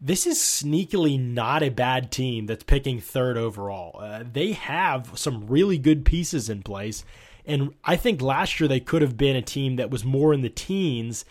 this 0.00 0.26
is 0.26 0.38
sneakily 0.38 1.18
not 1.18 1.62
a 1.62 1.70
bad 1.70 2.10
team 2.10 2.46
that's 2.46 2.64
picking 2.64 3.00
third 3.00 3.36
overall. 3.36 4.00
Uh, 4.00 4.24
they 4.30 4.52
have 4.52 5.12
some 5.18 5.46
really 5.46 5.78
good 5.78 6.04
pieces 6.04 6.48
in 6.48 6.62
place. 6.62 7.04
And 7.44 7.74
I 7.84 7.96
think 7.96 8.20
last 8.20 8.60
year 8.60 8.68
they 8.68 8.80
could 8.80 9.02
have 9.02 9.16
been 9.16 9.36
a 9.36 9.42
team 9.42 9.76
that 9.76 9.90
was 9.90 10.04
more 10.04 10.34
in 10.34 10.42
the 10.42 10.50
teens 10.50 11.24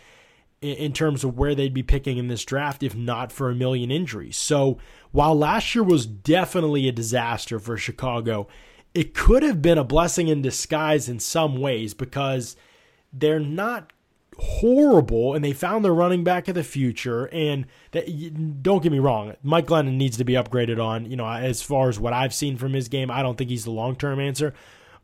in 0.60 0.92
terms 0.92 1.22
of 1.22 1.38
where 1.38 1.54
they'd 1.54 1.74
be 1.74 1.82
picking 1.82 2.18
in 2.18 2.28
this 2.28 2.44
draft 2.44 2.82
if 2.82 2.94
not 2.94 3.30
for 3.30 3.50
a 3.50 3.54
million 3.54 3.90
injuries. 3.90 4.36
So 4.36 4.78
while 5.12 5.36
last 5.36 5.74
year 5.74 5.84
was 5.84 6.06
definitely 6.06 6.88
a 6.88 6.92
disaster 6.92 7.58
for 7.58 7.76
Chicago, 7.76 8.48
it 8.94 9.14
could 9.14 9.42
have 9.42 9.62
been 9.62 9.78
a 9.78 9.84
blessing 9.84 10.28
in 10.28 10.42
disguise 10.42 11.08
in 11.08 11.20
some 11.20 11.60
ways 11.60 11.94
because 11.94 12.56
they're 13.12 13.40
not 13.40 13.92
horrible 14.38 15.34
and 15.34 15.44
they 15.44 15.52
found 15.52 15.84
their 15.84 15.94
running 15.94 16.22
back 16.22 16.46
of 16.46 16.54
the 16.54 16.62
future 16.62 17.26
and 17.26 17.66
that, 17.90 18.62
don't 18.62 18.84
get 18.84 18.92
me 18.92 19.00
wrong 19.00 19.34
Mike 19.42 19.66
Glennon 19.66 19.96
needs 19.96 20.16
to 20.16 20.22
be 20.22 20.34
upgraded 20.34 20.80
on 20.80 21.10
you 21.10 21.16
know 21.16 21.26
as 21.26 21.60
far 21.60 21.88
as 21.88 21.98
what 21.98 22.12
I've 22.12 22.32
seen 22.32 22.56
from 22.56 22.72
his 22.72 22.86
game 22.86 23.10
I 23.10 23.22
don't 23.22 23.36
think 23.36 23.50
he's 23.50 23.64
the 23.64 23.72
long-term 23.72 24.20
answer 24.20 24.54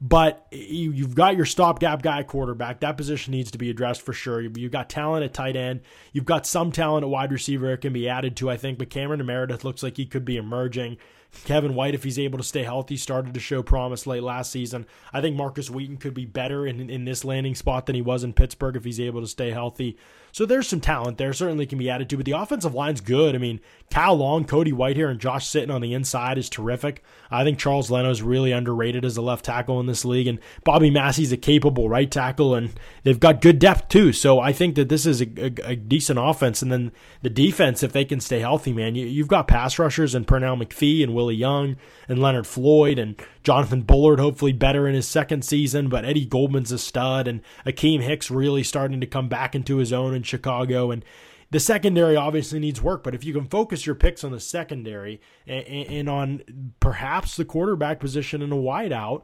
but 0.01 0.47
you've 0.51 1.15
got 1.15 1.37
your 1.37 1.47
stopgap 1.47 2.03
guy 2.03 2.23
quarterback. 2.23 2.81
That 2.81 2.97
position 2.97 3.33
needs 3.33 3.51
to 3.53 3.59
be 3.59 3.71
addressed 3.71 4.03
for 4.03 4.13
sure. 4.13 4.41
You've 4.41 4.73
got 4.73 4.91
talent 4.91 5.25
at 5.25 5.33
tight 5.33 5.57
end. 5.57 5.81
You've 6.13 6.25
got 6.25 6.47
some 6.47 6.73
talent 6.73 7.05
at 7.05 7.11
wide 7.11 7.33
receiver 7.33 7.71
that 7.71 7.81
can 7.81 7.93
be 7.93 8.09
added 8.09 8.37
to, 8.37 8.51
I 8.51 8.57
think. 8.57 8.79
But 8.79 8.91
Cameron 8.91 9.25
Meredith 9.25 9.65
looks 9.65 9.83
like 9.83 9.97
he 9.97 10.07
could 10.07 10.25
be 10.25 10.37
emerging. 10.37 10.99
Kevin 11.45 11.75
White, 11.75 11.95
if 11.95 12.05
he's 12.05 12.19
able 12.19 12.39
to 12.39 12.45
stay 12.45 12.63
healthy, 12.63 12.97
started 12.97 13.35
to 13.35 13.41
show 13.41 13.63
promise 13.63 14.07
late 14.07 14.23
last 14.23 14.53
season. 14.53 14.87
I 15.13 15.21
think 15.21 15.37
Markus 15.37 15.69
Wheaton 15.69 15.97
could 15.97 16.15
be 16.15 16.27
better 16.27 16.67
in, 16.67 16.89
in 16.89 17.05
this 17.05 17.25
landing 17.25 17.55
spot 17.55 17.87
than 17.87 17.97
he 17.97 18.03
was 18.03 18.23
in 18.23 18.33
Pittsburgh 18.33 18.77
if 18.77 18.85
he's 18.85 19.01
able 19.01 19.21
to 19.21 19.27
stay 19.27 19.51
healthy. 19.51 19.97
So 20.35 20.45
there's 20.45 20.67
some 20.67 20.81
talent 20.81 21.17
there, 21.17 21.33
certainly 21.33 21.65
can 21.65 21.79
be 21.79 21.89
added 21.89 22.11
to, 22.11 22.17
but 22.17 22.27
the 22.27 22.33
offensive 22.33 22.75
line's 22.75 23.01
good. 23.01 23.37
I 23.37 23.39
mean, 23.39 23.61
Kyle 23.89 24.17
Long, 24.17 24.45
Cody 24.45 24.73
Whitehair, 24.73 25.09
and 25.09 25.21
Josh 25.21 25.47
Sitton 25.47 25.73
on 25.73 25.81
the 25.81 25.95
inside 25.95 26.39
is 26.39 26.51
terrific. 26.51 27.05
I 27.31 27.45
think 27.45 27.57
Charles 27.57 27.89
Leno 27.89 28.11
is 28.11 28.21
really 28.21 28.51
underrated 28.51 29.05
as 29.05 29.17
a 29.17 29.23
left 29.23 29.45
tackle 29.45 29.79
in 29.79 29.87
this 29.87 30.05
league, 30.05 30.27
and 30.27 30.41
Bobby 30.65 30.91
Massie's 30.91 31.31
a 31.31 31.37
capable 31.37 31.89
right 31.89 32.11
tackle, 32.11 32.53
and 32.57 32.73
they've 33.05 33.21
got 33.21 33.43
good 33.43 33.61
depth 33.61 33.87
too. 33.87 34.13
So 34.13 34.41
I 34.41 34.53
think 34.53 34.75
that 34.75 34.89
this 34.89 35.07
is 35.07 35.23
a, 35.23 35.29
a, 35.39 35.71
a 35.71 35.77
decent 35.77 36.19
offense, 36.21 36.63
and 36.63 36.73
then 36.73 36.91
the 37.23 37.31
defense, 37.31 37.85
if 37.85 37.93
they 37.93 38.05
can 38.05 38.19
stay 38.19 38.41
healthy, 38.41 38.73
man, 38.73 38.97
you, 38.97 39.23
have 39.23 39.29
got 39.29 39.47
pass 39.47 39.79
rushers 39.79 40.17
and 40.17 40.27
Pernell 40.27 40.61
McPhee 40.61 41.05
and 41.05 41.15
Willie 41.15 41.37
Young 41.37 41.77
and 42.09 42.19
Leonard 42.19 42.49
Floyd 42.49 42.99
and 42.99 43.15
Jonathan 43.45 43.83
Bullard, 43.83 44.19
hopefully 44.19 44.53
better 44.53 44.89
in 44.89 44.95
his 44.95 45.07
second 45.07 45.45
season, 45.45 45.89
but 45.89 46.05
Eddie 46.05 46.25
Goldman's 46.25 46.73
a 46.73 46.79
stud, 46.79 47.29
and 47.29 47.43
Akiem 47.67 48.01
Hicks 48.01 48.31
really 48.31 48.63
starting 48.63 49.01
to 49.01 49.07
come 49.07 49.29
back 49.29 49.55
into 49.55 49.77
his 49.77 49.93
own 49.93 50.15
in 50.15 50.23
Chicago. 50.23 50.91
And 50.91 51.05
the 51.51 51.61
secondary 51.61 52.17
obviously 52.17 52.59
needs 52.59 52.81
work, 52.81 53.05
but 53.05 53.15
if 53.15 53.23
you 53.23 53.35
can 53.35 53.45
focus 53.45 53.85
your 53.85 53.95
picks 53.95 54.25
on 54.25 54.33
the 54.33 54.41
secondary 54.41 55.21
and, 55.47 55.67
and 55.67 56.09
on 56.09 56.73
perhaps 56.81 57.37
the 57.37 57.45
quarterback 57.45 58.01
position 58.01 58.41
and 58.41 58.53
a 58.53 58.57
wideout, 58.57 59.23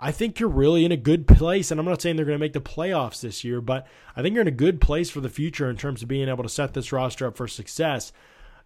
I 0.00 0.10
think 0.10 0.40
you're 0.40 0.48
really 0.48 0.84
in 0.84 0.92
a 0.92 0.96
good 0.96 1.28
place. 1.28 1.70
And 1.70 1.78
I'm 1.78 1.86
not 1.86 2.02
saying 2.02 2.16
they're 2.16 2.24
going 2.24 2.38
to 2.38 2.44
make 2.44 2.54
the 2.54 2.60
playoffs 2.60 3.20
this 3.20 3.44
year, 3.44 3.60
but 3.60 3.86
I 4.16 4.22
think 4.22 4.34
you're 4.34 4.42
in 4.42 4.48
a 4.48 4.52
good 4.52 4.80
place 4.80 5.10
for 5.10 5.20
the 5.20 5.28
future 5.28 5.70
in 5.70 5.76
terms 5.76 6.02
of 6.02 6.08
being 6.08 6.28
able 6.28 6.42
to 6.42 6.48
set 6.48 6.74
this 6.74 6.90
roster 6.90 7.26
up 7.26 7.36
for 7.36 7.46
success 7.46 8.12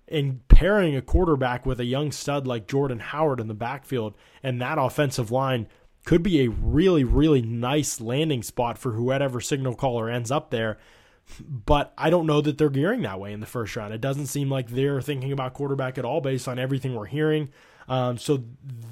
and 0.08 0.46
pairing 0.49 0.94
a 0.96 1.02
quarterback 1.02 1.64
with 1.64 1.80
a 1.80 1.84
young 1.84 2.12
stud 2.12 2.46
like 2.46 2.68
Jordan 2.68 3.00
Howard 3.00 3.40
in 3.40 3.49
the 3.49 3.54
backfield 3.54 4.14
and 4.42 4.61
that 4.61 4.78
offensive 4.78 5.30
line 5.30 5.66
could 6.04 6.23
be 6.23 6.42
a 6.42 6.50
really, 6.50 7.04
really 7.04 7.40
nice 7.40 8.00
landing 8.00 8.42
spot 8.42 8.76
for 8.76 8.92
whoever 8.92 9.40
signal 9.40 9.75
caller 9.75 10.11
ends 10.11 10.30
up 10.30 10.50
there. 10.50 10.78
But 11.40 11.94
I 11.96 12.11
don't 12.11 12.26
know 12.26 12.42
that 12.42 12.58
they're 12.58 12.68
gearing 12.68 13.02
that 13.02 13.18
way 13.18 13.32
in 13.32 13.40
the 13.40 13.46
first 13.46 13.75
round. 13.76 13.94
It 13.94 14.02
doesn't 14.02 14.26
seem 14.26 14.50
like 14.50 14.68
they're 14.68 15.00
thinking 15.00 15.32
about 15.32 15.54
quarterback 15.54 15.96
at 15.96 16.04
all 16.04 16.20
based 16.20 16.46
on 16.46 16.58
everything 16.58 16.94
we're 16.94 17.06
hearing. 17.06 17.49
Um, 17.88 18.18
so 18.18 18.44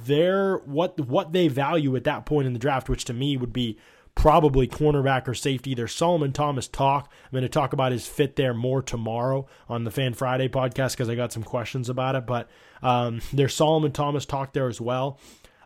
they're 0.07 0.59
what 0.59 0.99
what 1.01 1.33
they 1.33 1.49
value 1.49 1.95
at 1.97 2.05
that 2.05 2.25
point 2.25 2.47
in 2.47 2.55
the 2.55 2.59
draft, 2.59 2.89
which 2.89 3.05
to 3.07 3.13
me 3.13 3.37
would 3.37 3.53
be 3.53 3.79
probably 4.15 4.69
cornerback 4.69 5.27
or 5.27 5.35
safety. 5.35 5.75
There's 5.75 5.95
Solomon 5.95 6.33
Thomas 6.33 6.69
talk. 6.69 7.11
I'm 7.25 7.31
going 7.33 7.43
to 7.43 7.49
talk 7.49 7.73
about 7.73 7.93
his 7.93 8.07
fit 8.07 8.37
there 8.37 8.55
more 8.55 8.83
tomorrow 8.83 9.47
on 9.69 9.85
the 9.85 9.91
Fan 9.91 10.15
Friday 10.15 10.49
podcast 10.49 10.93
because 10.93 11.09
I 11.09 11.15
got 11.15 11.33
some 11.33 11.43
questions 11.43 11.89
about 11.89 12.15
it. 12.15 12.27
But 12.27 12.49
um, 12.83 13.21
there's 13.33 13.55
Solomon 13.55 13.93
Thomas 13.93 14.27
talk 14.27 14.53
there 14.53 14.69
as 14.69 14.81
well. 14.81 15.19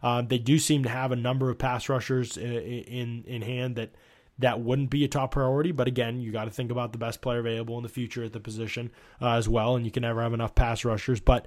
Uh, 0.03 0.23
they 0.23 0.39
do 0.39 0.59
seem 0.59 0.85
to 0.85 0.89
have 0.89 1.13
a 1.13 1.17
number 1.17 1.51
of 1.51 1.59
pass 1.59 1.89
rushers 1.89 2.37
in 2.37 2.53
in, 2.53 3.25
in 3.27 3.43
hand 3.43 3.77
that 3.77 3.91
that 4.39 4.61
wouldn't 4.61 4.91
be 4.91 5.05
a 5.05 5.09
top 5.09 5.33
priority. 5.33 5.73
But 5.73 5.89
again, 5.89 6.21
you 6.21 6.33
got 6.33 6.45
to 6.45 6.51
think 6.51 6.71
about 6.71 6.93
the 6.93 6.99
best 6.99 7.21
player 7.21 7.39
available 7.39 7.77
in 7.79 7.83
the 7.83 7.89
future 7.89 8.23
at 8.25 8.33
the 8.33 8.41
position 8.41 8.91
uh, 9.21 9.33
as 9.33 9.49
well, 9.49 9.77
and 9.77 9.85
you 9.85 9.91
can 9.91 10.03
never 10.03 10.23
have 10.23 10.35
enough 10.35 10.55
pass 10.55 10.85
rushers. 10.85 11.21
But 11.21 11.47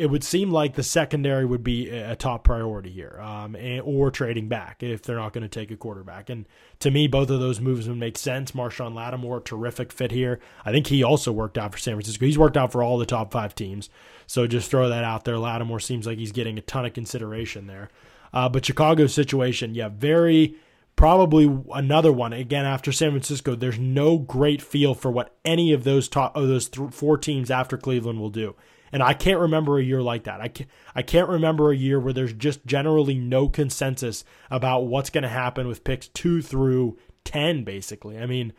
it 0.00 0.10
would 0.10 0.24
seem 0.24 0.50
like 0.50 0.76
the 0.76 0.82
secondary 0.82 1.44
would 1.44 1.62
be 1.62 1.90
a 1.90 2.16
top 2.16 2.42
priority 2.42 2.90
here, 2.90 3.20
um, 3.20 3.54
and, 3.54 3.82
or 3.84 4.10
trading 4.10 4.48
back 4.48 4.82
if 4.82 5.02
they're 5.02 5.16
not 5.16 5.34
going 5.34 5.42
to 5.42 5.48
take 5.48 5.70
a 5.70 5.76
quarterback. 5.76 6.30
And 6.30 6.46
to 6.78 6.90
me, 6.90 7.06
both 7.06 7.28
of 7.28 7.38
those 7.38 7.60
moves 7.60 7.86
would 7.86 7.98
make 7.98 8.16
sense. 8.16 8.52
Marshon 8.52 8.94
Lattimore, 8.94 9.40
terrific 9.40 9.92
fit 9.92 10.10
here. 10.10 10.40
I 10.64 10.72
think 10.72 10.86
he 10.86 11.02
also 11.02 11.32
worked 11.32 11.58
out 11.58 11.72
for 11.72 11.78
San 11.78 11.96
Francisco. 11.96 12.24
He's 12.24 12.38
worked 12.38 12.56
out 12.56 12.72
for 12.72 12.82
all 12.82 12.96
the 12.96 13.04
top 13.04 13.30
five 13.30 13.54
teams. 13.54 13.90
So 14.26 14.46
just 14.46 14.70
throw 14.70 14.88
that 14.88 15.04
out 15.04 15.24
there. 15.24 15.36
Lattimore 15.36 15.80
seems 15.80 16.06
like 16.06 16.16
he's 16.16 16.32
getting 16.32 16.56
a 16.56 16.62
ton 16.62 16.86
of 16.86 16.94
consideration 16.94 17.66
there. 17.66 17.90
Uh, 18.32 18.48
but 18.48 18.64
Chicago's 18.64 19.12
situation, 19.12 19.74
yeah, 19.74 19.90
very 19.90 20.56
probably 20.96 21.62
another 21.74 22.12
one 22.12 22.32
again 22.32 22.64
after 22.64 22.90
San 22.90 23.10
Francisco. 23.10 23.54
There's 23.54 23.78
no 23.78 24.16
great 24.16 24.62
feel 24.62 24.94
for 24.94 25.10
what 25.10 25.34
any 25.44 25.74
of 25.74 25.84
those 25.84 26.08
top 26.08 26.34
of 26.34 26.48
those 26.48 26.70
th- 26.70 26.90
four 26.90 27.18
teams 27.18 27.50
after 27.50 27.76
Cleveland 27.76 28.18
will 28.18 28.30
do. 28.30 28.54
And 28.92 29.02
I 29.02 29.14
can't 29.14 29.38
remember 29.38 29.78
a 29.78 29.84
year 29.84 30.02
like 30.02 30.24
that. 30.24 30.40
I 30.40 30.48
can't, 30.48 30.68
I 30.94 31.02
can't 31.02 31.28
remember 31.28 31.70
a 31.70 31.76
year 31.76 32.00
where 32.00 32.12
there's 32.12 32.32
just 32.32 32.66
generally 32.66 33.14
no 33.14 33.48
consensus 33.48 34.24
about 34.50 34.86
what's 34.86 35.10
going 35.10 35.22
to 35.22 35.28
happen 35.28 35.68
with 35.68 35.84
picks 35.84 36.08
two 36.08 36.42
through 36.42 36.98
10, 37.24 37.64
basically. 37.64 38.18
I 38.18 38.26
mean, 38.26 38.52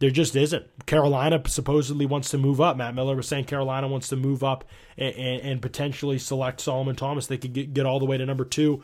there 0.00 0.10
just 0.10 0.34
isn't. 0.34 0.86
Carolina 0.86 1.42
supposedly 1.46 2.06
wants 2.06 2.30
to 2.30 2.38
move 2.38 2.60
up. 2.60 2.76
Matt 2.76 2.94
Miller 2.94 3.16
was 3.16 3.28
saying 3.28 3.44
Carolina 3.44 3.86
wants 3.88 4.08
to 4.08 4.16
move 4.16 4.42
up 4.42 4.64
and, 4.96 5.14
and, 5.14 5.42
and 5.42 5.62
potentially 5.62 6.18
select 6.18 6.60
Solomon 6.60 6.96
Thomas. 6.96 7.26
They 7.26 7.38
could 7.38 7.52
get, 7.52 7.72
get 7.74 7.86
all 7.86 7.98
the 7.98 8.06
way 8.06 8.18
to 8.18 8.26
number 8.26 8.44
two 8.44 8.82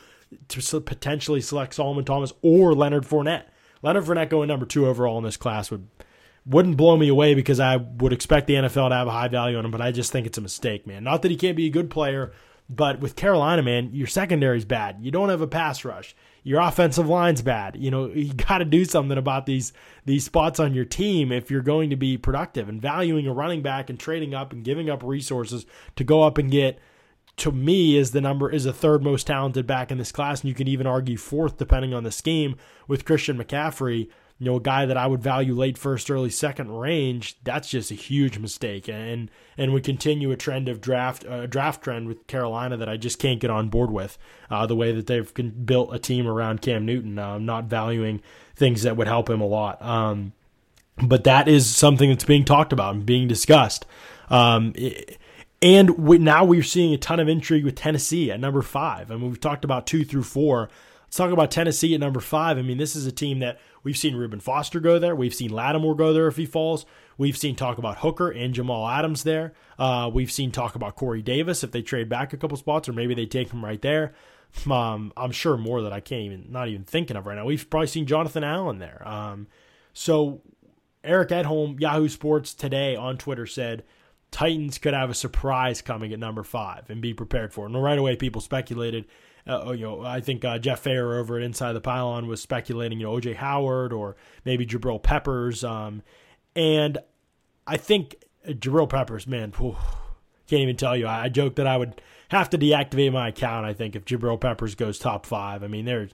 to 0.48 0.80
potentially 0.80 1.40
select 1.40 1.74
Solomon 1.74 2.04
Thomas 2.04 2.32
or 2.42 2.74
Leonard 2.74 3.04
Fournette. 3.04 3.44
Leonard 3.82 4.04
Fournette 4.04 4.28
going 4.28 4.48
number 4.48 4.66
two 4.66 4.86
overall 4.86 5.18
in 5.18 5.24
this 5.24 5.36
class 5.36 5.70
would 5.70 5.88
wouldn't 6.46 6.76
blow 6.76 6.96
me 6.96 7.08
away 7.08 7.34
because 7.34 7.58
I 7.58 7.76
would 7.76 8.12
expect 8.12 8.46
the 8.46 8.54
NFL 8.54 8.90
to 8.90 8.94
have 8.94 9.08
a 9.08 9.12
high 9.12 9.28
value 9.28 9.58
on 9.58 9.64
him, 9.64 9.70
but 9.72 9.80
I 9.80 9.90
just 9.90 10.12
think 10.12 10.26
it's 10.26 10.38
a 10.38 10.42
mistake, 10.42 10.86
man. 10.86 11.02
Not 11.02 11.22
that 11.22 11.30
he 11.30 11.36
can't 11.36 11.56
be 11.56 11.66
a 11.66 11.70
good 11.70 11.90
player, 11.90 12.32
but 12.68 13.00
with 13.00 13.16
Carolina, 13.16 13.62
man, 13.62 13.90
your 13.92 14.06
secondary's 14.06 14.64
bad. 14.64 14.98
You 15.00 15.10
don't 15.10 15.28
have 15.28 15.40
a 15.40 15.46
pass 15.46 15.84
rush. 15.84 16.14
Your 16.44 16.60
offensive 16.60 17.08
line's 17.08 17.42
bad. 17.42 17.76
You 17.76 17.90
know, 17.90 18.06
you 18.06 18.32
got 18.48 18.58
to 18.58 18.64
do 18.64 18.84
something 18.84 19.18
about 19.18 19.46
these 19.46 19.72
these 20.04 20.24
spots 20.24 20.60
on 20.60 20.74
your 20.74 20.84
team 20.84 21.32
if 21.32 21.50
you're 21.50 21.62
going 21.62 21.90
to 21.90 21.96
be 21.96 22.16
productive 22.16 22.68
and 22.68 22.80
valuing 22.80 23.26
a 23.26 23.32
running 23.32 23.62
back 23.62 23.90
and 23.90 23.98
trading 23.98 24.34
up 24.34 24.52
and 24.52 24.64
giving 24.64 24.88
up 24.88 25.02
resources 25.02 25.66
to 25.96 26.04
go 26.04 26.22
up 26.22 26.38
and 26.38 26.50
get 26.50 26.78
to 27.38 27.52
me 27.52 27.96
is 27.96 28.12
the 28.12 28.20
number 28.20 28.50
is 28.50 28.64
the 28.64 28.72
third 28.72 29.02
most 29.02 29.26
talented 29.26 29.66
back 29.66 29.90
in 29.90 29.98
this 29.98 30.12
class 30.12 30.40
and 30.40 30.48
you 30.48 30.54
can 30.54 30.68
even 30.68 30.86
argue 30.86 31.18
fourth 31.18 31.58
depending 31.58 31.92
on 31.92 32.02
the 32.02 32.10
scheme 32.10 32.56
with 32.88 33.04
Christian 33.04 33.36
McCaffrey 33.36 34.08
you 34.38 34.46
know, 34.46 34.56
a 34.56 34.60
guy 34.60 34.84
that 34.84 34.98
I 34.98 35.06
would 35.06 35.22
value 35.22 35.54
late 35.54 35.78
first, 35.78 36.10
early 36.10 36.28
second 36.28 36.70
range, 36.70 37.38
that's 37.42 37.70
just 37.70 37.90
a 37.90 37.94
huge 37.94 38.38
mistake. 38.38 38.88
And 38.88 39.30
and 39.56 39.72
we 39.72 39.80
continue 39.80 40.30
a 40.30 40.36
trend 40.36 40.68
of 40.68 40.80
draft 40.80 41.24
a 41.26 41.46
draft 41.46 41.82
trend 41.82 42.06
with 42.06 42.26
Carolina 42.26 42.76
that 42.76 42.88
I 42.88 42.98
just 42.98 43.18
can't 43.18 43.40
get 43.40 43.50
on 43.50 43.68
board 43.68 43.90
with. 43.90 44.18
Uh, 44.50 44.66
the 44.66 44.76
way 44.76 44.92
that 44.92 45.06
they've 45.06 45.32
built 45.64 45.94
a 45.94 45.98
team 45.98 46.26
around 46.26 46.60
Cam 46.60 46.84
Newton, 46.84 47.18
uh, 47.18 47.38
not 47.38 47.64
valuing 47.64 48.20
things 48.54 48.82
that 48.82 48.96
would 48.96 49.08
help 49.08 49.30
him 49.30 49.40
a 49.40 49.46
lot. 49.46 49.80
Um, 49.80 50.32
but 50.98 51.24
that 51.24 51.48
is 51.48 51.66
something 51.74 52.10
that's 52.10 52.24
being 52.24 52.44
talked 52.44 52.72
about 52.72 52.94
and 52.94 53.06
being 53.06 53.28
discussed. 53.28 53.86
Um, 54.28 54.72
it, 54.76 55.18
and 55.62 55.90
we, 55.98 56.18
now 56.18 56.44
we're 56.44 56.62
seeing 56.62 56.92
a 56.92 56.98
ton 56.98 57.20
of 57.20 57.28
intrigue 57.28 57.64
with 57.64 57.76
Tennessee 57.76 58.30
at 58.30 58.38
number 58.38 58.62
five. 58.62 59.10
I 59.10 59.16
mean, 59.16 59.28
we've 59.28 59.40
talked 59.40 59.64
about 59.64 59.86
two 59.86 60.04
through 60.04 60.24
four. 60.24 60.68
Let's 61.06 61.16
talk 61.16 61.30
about 61.30 61.50
Tennessee 61.50 61.94
at 61.94 62.00
number 62.00 62.20
five. 62.20 62.58
I 62.58 62.62
mean, 62.62 62.78
this 62.78 62.96
is 62.96 63.06
a 63.06 63.12
team 63.12 63.38
that 63.38 63.60
we've 63.84 63.96
seen 63.96 64.16
Reuben 64.16 64.40
Foster 64.40 64.80
go 64.80 64.98
there. 64.98 65.14
We've 65.14 65.34
seen 65.34 65.50
Lattimore 65.50 65.94
go 65.94 66.12
there 66.12 66.26
if 66.26 66.36
he 66.36 66.46
falls. 66.46 66.84
We've 67.16 67.36
seen 67.36 67.54
talk 67.54 67.78
about 67.78 67.98
Hooker 67.98 68.30
and 68.30 68.52
Jamal 68.52 68.88
Adams 68.88 69.22
there. 69.22 69.52
Uh, 69.78 70.10
we've 70.12 70.32
seen 70.32 70.50
talk 70.50 70.74
about 70.74 70.96
Corey 70.96 71.22
Davis 71.22 71.62
if 71.62 71.70
they 71.70 71.80
trade 71.80 72.08
back 72.08 72.32
a 72.32 72.36
couple 72.36 72.56
spots, 72.56 72.88
or 72.88 72.92
maybe 72.92 73.14
they 73.14 73.26
take 73.26 73.50
him 73.50 73.64
right 73.64 73.80
there. 73.80 74.14
Um, 74.70 75.12
I'm 75.16 75.32
sure 75.32 75.56
more 75.56 75.82
that 75.82 75.92
I 75.92 76.00
can't 76.00 76.22
even, 76.22 76.46
not 76.50 76.68
even 76.68 76.84
thinking 76.84 77.16
of 77.16 77.26
right 77.26 77.36
now. 77.36 77.44
We've 77.44 77.68
probably 77.68 77.86
seen 77.86 78.06
Jonathan 78.06 78.44
Allen 78.44 78.78
there. 78.78 79.06
Um, 79.06 79.46
so 79.92 80.42
Eric 81.04 81.28
Edholm, 81.28 81.80
Yahoo 81.80 82.08
Sports 82.08 82.52
today 82.52 82.96
on 82.96 83.16
Twitter 83.16 83.46
said 83.46 83.84
Titans 84.30 84.78
could 84.78 84.94
have 84.94 85.10
a 85.10 85.14
surprise 85.14 85.80
coming 85.82 86.12
at 86.12 86.18
number 86.18 86.42
five 86.42 86.90
and 86.90 87.00
be 87.00 87.14
prepared 87.14 87.52
for 87.54 87.64
it. 87.64 87.70
And 87.70 87.82
right 87.82 87.98
away, 87.98 88.16
people 88.16 88.40
speculated 88.40 89.06
uh, 89.46 89.60
oh, 89.64 89.72
you 89.72 89.84
know, 89.84 90.02
I 90.02 90.20
think 90.20 90.44
uh, 90.44 90.58
Jeff 90.58 90.80
Fair 90.80 91.14
over 91.14 91.36
at 91.36 91.42
Inside 91.42 91.72
the 91.72 91.80
Pylon 91.80 92.26
was 92.26 92.40
speculating, 92.40 92.98
you 92.98 93.06
know, 93.06 93.12
OJ 93.12 93.36
Howard 93.36 93.92
or 93.92 94.16
maybe 94.44 94.66
Jabril 94.66 95.02
Peppers. 95.02 95.62
Um, 95.62 96.02
and 96.54 96.98
I 97.66 97.76
think 97.76 98.16
uh, 98.46 98.52
Jabril 98.52 98.88
Peppers, 98.88 99.26
man, 99.26 99.52
whew, 99.52 99.76
can't 100.48 100.62
even 100.62 100.76
tell 100.76 100.96
you. 100.96 101.06
I, 101.06 101.24
I 101.24 101.28
joked 101.28 101.56
that 101.56 101.66
I 101.66 101.76
would 101.76 102.00
have 102.30 102.50
to 102.50 102.58
deactivate 102.58 103.12
my 103.12 103.28
account. 103.28 103.66
I 103.66 103.72
think 103.72 103.94
if 103.94 104.04
Jabril 104.04 104.40
Peppers 104.40 104.74
goes 104.74 104.98
top 104.98 105.26
five, 105.26 105.62
I 105.62 105.68
mean, 105.68 105.84
there's 105.84 106.10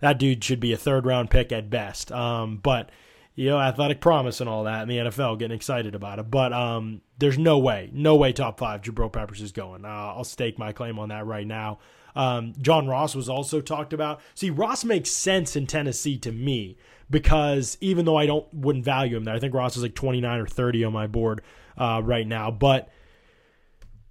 that 0.00 0.18
dude 0.18 0.42
should 0.42 0.60
be 0.60 0.72
a 0.72 0.76
third 0.76 1.06
round 1.06 1.30
pick 1.30 1.52
at 1.52 1.70
best. 1.70 2.10
Um, 2.10 2.56
but 2.56 2.90
you 3.34 3.48
know, 3.48 3.58
athletic 3.58 4.00
promise 4.00 4.40
and 4.40 4.48
all 4.48 4.64
that 4.64 4.82
in 4.82 4.88
the 4.88 4.98
NFL, 4.98 5.38
getting 5.38 5.56
excited 5.56 5.94
about 5.94 6.18
it. 6.18 6.30
But 6.30 6.52
um, 6.52 7.00
there's 7.18 7.38
no 7.38 7.58
way, 7.58 7.90
no 7.92 8.16
way 8.16 8.32
top 8.32 8.58
five 8.58 8.82
Jabril 8.82 9.12
Peppers 9.12 9.40
is 9.40 9.52
going. 9.52 9.84
Uh, 9.84 9.88
I'll 9.88 10.24
stake 10.24 10.58
my 10.58 10.72
claim 10.72 10.98
on 10.98 11.08
that 11.08 11.26
right 11.26 11.46
now. 11.46 11.78
Um, 12.14 12.54
John 12.60 12.86
Ross 12.86 13.14
was 13.14 13.28
also 13.28 13.60
talked 13.60 13.92
about. 13.92 14.20
See, 14.34 14.50
Ross 14.50 14.84
makes 14.84 15.10
sense 15.10 15.56
in 15.56 15.66
Tennessee 15.66 16.18
to 16.18 16.32
me 16.32 16.76
because 17.10 17.78
even 17.80 18.04
though 18.04 18.16
I 18.16 18.26
don't 18.26 18.52
wouldn't 18.52 18.84
value 18.84 19.16
him 19.16 19.24
there, 19.24 19.34
I 19.34 19.38
think 19.38 19.54
Ross 19.54 19.76
is 19.76 19.82
like 19.82 19.94
29 19.94 20.40
or 20.40 20.46
30 20.46 20.84
on 20.84 20.92
my 20.92 21.06
board 21.06 21.42
uh, 21.76 22.00
right 22.04 22.26
now. 22.26 22.50
But 22.50 22.90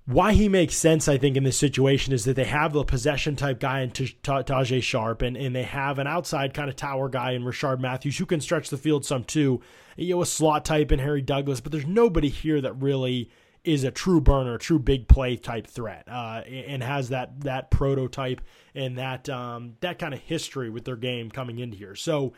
why 0.06 0.34
he 0.34 0.50
makes 0.50 0.76
sense, 0.76 1.08
I 1.08 1.18
think, 1.18 1.38
in 1.38 1.44
this 1.44 1.58
situation 1.58 2.12
is 2.12 2.26
that 2.26 2.36
they 2.36 2.46
have 2.46 2.74
the 2.74 2.84
possession 2.84 3.36
type 3.36 3.60
guy 3.60 3.82
in 3.82 3.92
Tajaé 3.92 4.82
Sharpe, 4.82 5.22
and, 5.22 5.38
and 5.38 5.56
they 5.56 5.64
have 5.64 6.00
an 6.00 6.08
outside 6.08 6.54
kind 6.54 6.70
of 6.70 6.76
tower 6.76 7.08
guy 7.08 7.32
in 7.32 7.44
Rishard 7.44 7.80
Matthews 7.80 8.18
who 8.18 8.26
can 8.26 8.42
stretch 8.42 8.70
the 8.70 8.78
field 8.78 9.06
some 9.06 9.24
too. 9.24 9.62
You 9.98 10.16
know, 10.16 10.22
a 10.22 10.26
slot 10.26 10.66
type 10.66 10.92
in 10.92 11.00
Harry 11.00 11.22
Douglas, 11.22 11.62
but 11.62 11.72
there's 11.72 11.86
nobody 11.86 12.30
here 12.30 12.62
that 12.62 12.74
really 12.74 13.30
is 13.64 13.84
a 13.84 13.92
true 13.92 14.20
burner, 14.20 14.58
true 14.58 14.80
big 14.80 15.08
play 15.08 15.36
type 15.36 15.68
threat, 15.68 16.08
uh, 16.10 16.42
and 16.48 16.82
has 16.84 17.10
that 17.10 17.42
that 17.42 17.70
prototype 17.72 18.42
and 18.74 18.98
that 18.98 19.30
um, 19.30 19.74
that 19.82 20.00
kind 20.00 20.14
of 20.14 20.20
history 20.20 20.70
with 20.70 20.86
their 20.86 20.96
game 20.96 21.30
coming 21.30 21.60
into 21.60 21.78
here. 21.78 21.96
So 21.96 22.34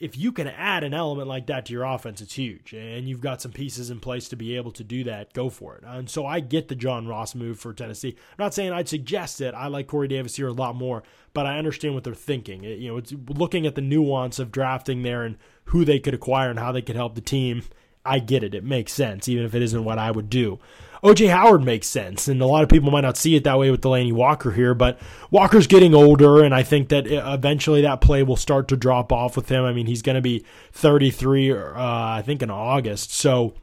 if 0.00 0.16
you 0.16 0.32
can 0.32 0.46
add 0.46 0.84
an 0.84 0.94
element 0.94 1.28
like 1.28 1.46
that 1.46 1.66
to 1.66 1.72
your 1.72 1.84
offense, 1.84 2.20
it's 2.20 2.34
huge. 2.34 2.72
And 2.72 3.08
you've 3.08 3.20
got 3.20 3.42
some 3.42 3.52
pieces 3.52 3.90
in 3.90 4.00
place 4.00 4.28
to 4.28 4.36
be 4.36 4.56
able 4.56 4.70
to 4.72 4.84
do 4.84 5.04
that. 5.04 5.32
Go 5.32 5.50
for 5.50 5.76
it. 5.76 5.84
And 5.84 6.08
so 6.08 6.24
I 6.24 6.40
get 6.40 6.68
the 6.68 6.74
John 6.74 7.06
Ross 7.06 7.34
move 7.34 7.58
for 7.58 7.72
Tennessee. 7.72 8.10
I'm 8.16 8.44
not 8.44 8.54
saying 8.54 8.72
I'd 8.72 8.88
suggest 8.88 9.40
it. 9.40 9.54
I 9.54 9.66
like 9.66 9.86
Corey 9.86 10.08
Davis 10.08 10.36
here 10.36 10.48
a 10.48 10.52
lot 10.52 10.76
more, 10.76 11.02
but 11.34 11.46
I 11.46 11.58
understand 11.58 11.94
what 11.94 12.04
they're 12.04 12.14
thinking. 12.14 12.64
It, 12.64 12.78
you 12.78 12.88
know, 12.88 12.96
it's 12.96 13.12
looking 13.28 13.66
at 13.66 13.74
the 13.74 13.80
nuance 13.80 14.38
of 14.38 14.52
drafting 14.52 15.02
there 15.02 15.24
and 15.24 15.36
who 15.64 15.84
they 15.84 15.98
could 15.98 16.14
acquire 16.14 16.50
and 16.50 16.58
how 16.58 16.72
they 16.72 16.82
could 16.82 16.96
help 16.96 17.14
the 17.14 17.20
team. 17.20 17.62
I 18.08 18.18
get 18.18 18.42
it. 18.42 18.54
It 18.54 18.64
makes 18.64 18.92
sense, 18.92 19.28
even 19.28 19.44
if 19.44 19.54
it 19.54 19.62
isn't 19.62 19.84
what 19.84 19.98
I 19.98 20.10
would 20.10 20.30
do. 20.30 20.58
OJ 21.02 21.30
Howard 21.30 21.62
makes 21.62 21.86
sense, 21.86 22.26
and 22.26 22.42
a 22.42 22.46
lot 22.46 22.64
of 22.64 22.68
people 22.68 22.90
might 22.90 23.02
not 23.02 23.16
see 23.16 23.36
it 23.36 23.44
that 23.44 23.58
way 23.58 23.70
with 23.70 23.82
Delanie 23.82 24.12
Walker 24.12 24.50
here, 24.50 24.74
but 24.74 24.98
Walker's 25.30 25.68
getting 25.68 25.94
older, 25.94 26.42
and 26.42 26.52
I 26.52 26.64
think 26.64 26.88
that 26.88 27.06
eventually 27.06 27.82
that 27.82 28.00
play 28.00 28.24
will 28.24 28.36
start 28.36 28.66
to 28.68 28.76
drop 28.76 29.12
off 29.12 29.36
with 29.36 29.48
him. 29.48 29.64
I 29.64 29.72
mean, 29.72 29.86
he's 29.86 30.02
going 30.02 30.16
to 30.16 30.22
be 30.22 30.44
33, 30.72 31.52
uh, 31.52 31.56
I 31.76 32.22
think, 32.26 32.42
in 32.42 32.50
August, 32.50 33.12
so 33.12 33.54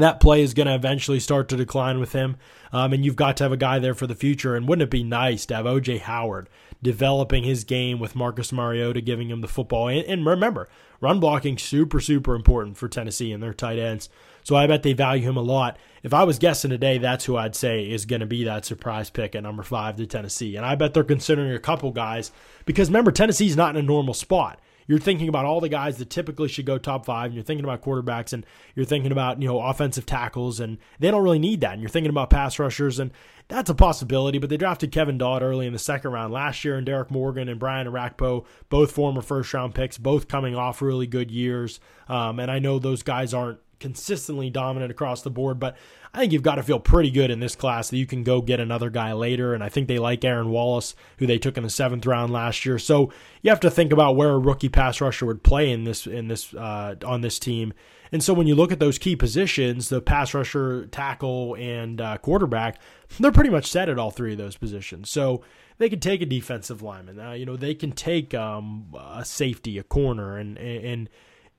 that 0.00 0.20
play 0.20 0.42
is 0.42 0.54
going 0.54 0.66
to 0.66 0.74
eventually 0.74 1.20
start 1.20 1.48
to 1.50 1.56
decline 1.56 2.00
with 2.00 2.12
him. 2.12 2.36
Um, 2.72 2.94
and 2.94 3.04
you've 3.04 3.16
got 3.16 3.36
to 3.36 3.44
have 3.44 3.52
a 3.52 3.58
guy 3.58 3.78
there 3.78 3.94
for 3.94 4.06
the 4.06 4.14
future. 4.14 4.56
And 4.56 4.66
wouldn't 4.66 4.84
it 4.86 4.90
be 4.90 5.04
nice 5.04 5.44
to 5.46 5.56
have 5.56 5.66
OJ 5.66 6.00
Howard 6.00 6.48
developing 6.82 7.44
his 7.44 7.64
game 7.64 8.00
with 8.00 8.16
Marcus 8.16 8.52
Mariota 8.52 9.02
giving 9.02 9.28
him 9.28 9.42
the 9.42 9.48
football? 9.48 9.88
And, 9.88 10.04
and 10.06 10.24
remember, 10.24 10.68
run 11.00 11.20
blocking 11.20 11.58
super 11.58 12.00
super 12.00 12.34
important 12.34 12.78
for 12.78 12.88
Tennessee 12.88 13.32
and 13.32 13.42
their 13.42 13.52
tight 13.52 13.78
ends. 13.78 14.08
So 14.44 14.56
I 14.56 14.66
bet 14.66 14.82
they 14.82 14.94
value 14.94 15.28
him 15.28 15.36
a 15.36 15.42
lot. 15.42 15.76
If 16.02 16.12
I 16.12 16.24
was 16.24 16.38
guessing 16.38 16.70
today, 16.70 16.98
that's 16.98 17.26
who 17.26 17.36
I'd 17.36 17.54
say 17.54 17.88
is 17.88 18.06
going 18.06 18.20
to 18.20 18.26
be 18.26 18.44
that 18.44 18.64
surprise 18.64 19.10
pick 19.10 19.34
at 19.34 19.42
number 19.42 19.62
five 19.62 19.96
to 19.96 20.06
Tennessee. 20.06 20.56
And 20.56 20.66
I 20.66 20.74
bet 20.74 20.94
they're 20.94 21.04
considering 21.04 21.52
a 21.52 21.60
couple 21.60 21.92
guys 21.92 22.32
because 22.64 22.88
remember, 22.88 23.12
Tennessee's 23.12 23.56
not 23.56 23.76
in 23.76 23.84
a 23.84 23.86
normal 23.86 24.14
spot. 24.14 24.58
You're 24.86 24.98
thinking 24.98 25.28
about 25.28 25.44
all 25.44 25.60
the 25.60 25.68
guys 25.68 25.98
that 25.98 26.10
typically 26.10 26.48
should 26.48 26.66
go 26.66 26.78
top 26.78 27.06
five, 27.06 27.26
and 27.26 27.34
you're 27.34 27.44
thinking 27.44 27.64
about 27.64 27.82
quarterbacks, 27.82 28.32
and 28.32 28.44
you're 28.74 28.86
thinking 28.86 29.12
about 29.12 29.40
you 29.40 29.48
know 29.48 29.60
offensive 29.60 30.06
tackles, 30.06 30.60
and 30.60 30.78
they 30.98 31.10
don't 31.10 31.22
really 31.22 31.38
need 31.38 31.60
that. 31.60 31.72
And 31.72 31.82
you're 31.82 31.90
thinking 31.90 32.10
about 32.10 32.30
pass 32.30 32.58
rushers, 32.58 32.98
and 32.98 33.10
that's 33.48 33.70
a 33.70 33.74
possibility. 33.74 34.38
But 34.38 34.50
they 34.50 34.56
drafted 34.56 34.92
Kevin 34.92 35.18
Dodd 35.18 35.42
early 35.42 35.66
in 35.66 35.72
the 35.72 35.78
second 35.78 36.12
round 36.12 36.32
last 36.32 36.64
year, 36.64 36.76
and 36.76 36.86
Derrick 36.86 37.10
Morgan 37.10 37.48
and 37.48 37.60
Brian 37.60 37.86
Orakpo, 37.86 38.44
both 38.68 38.92
former 38.92 39.22
first 39.22 39.52
round 39.54 39.74
picks, 39.74 39.98
both 39.98 40.28
coming 40.28 40.56
off 40.56 40.82
really 40.82 41.06
good 41.06 41.30
years. 41.30 41.80
Um, 42.08 42.40
and 42.40 42.50
I 42.50 42.58
know 42.58 42.78
those 42.78 43.02
guys 43.02 43.34
aren't 43.34 43.58
consistently 43.82 44.48
dominant 44.48 44.90
across 44.90 45.20
the 45.20 45.30
board, 45.30 45.60
but 45.60 45.76
I 46.14 46.20
think 46.20 46.32
you've 46.32 46.42
got 46.42 46.54
to 46.54 46.62
feel 46.62 46.78
pretty 46.78 47.10
good 47.10 47.30
in 47.30 47.40
this 47.40 47.56
class 47.56 47.90
that 47.90 47.98
you 47.98 48.06
can 48.06 48.22
go 48.22 48.40
get 48.40 48.60
another 48.60 48.88
guy 48.88 49.12
later. 49.12 49.52
And 49.52 49.64
I 49.64 49.68
think 49.68 49.88
they 49.88 49.98
like 49.98 50.24
Aaron 50.24 50.50
Wallace, 50.50 50.94
who 51.18 51.26
they 51.26 51.38
took 51.38 51.56
in 51.56 51.64
the 51.64 51.70
seventh 51.70 52.06
round 52.06 52.32
last 52.32 52.64
year. 52.64 52.78
So 52.78 53.12
you 53.42 53.50
have 53.50 53.60
to 53.60 53.70
think 53.70 53.92
about 53.92 54.16
where 54.16 54.30
a 54.30 54.38
rookie 54.38 54.68
pass 54.68 55.00
rusher 55.00 55.26
would 55.26 55.42
play 55.42 55.70
in 55.70 55.84
this 55.84 56.06
in 56.06 56.28
this 56.28 56.54
uh, 56.54 56.94
on 57.04 57.20
this 57.20 57.38
team. 57.38 57.74
And 58.12 58.22
so 58.22 58.34
when 58.34 58.46
you 58.46 58.54
look 58.54 58.70
at 58.70 58.78
those 58.78 58.98
key 58.98 59.16
positions, 59.16 59.88
the 59.88 60.02
pass 60.02 60.34
rusher, 60.34 60.86
tackle, 60.86 61.56
and 61.58 61.98
uh, 61.98 62.18
quarterback, 62.18 62.78
they're 63.18 63.32
pretty 63.32 63.48
much 63.50 63.70
set 63.70 63.88
at 63.88 63.98
all 63.98 64.10
three 64.10 64.32
of 64.32 64.38
those 64.38 64.56
positions. 64.56 65.08
So 65.08 65.42
they 65.78 65.88
can 65.88 65.98
take 65.98 66.20
a 66.20 66.26
defensive 66.26 66.82
lineman. 66.82 67.18
Uh, 67.18 67.32
you 67.32 67.46
know, 67.46 67.56
they 67.56 67.74
can 67.74 67.90
take 67.90 68.34
um, 68.34 68.94
a 68.94 69.24
safety, 69.24 69.78
a 69.78 69.82
corner, 69.82 70.36
and 70.36 70.58
and 70.58 71.08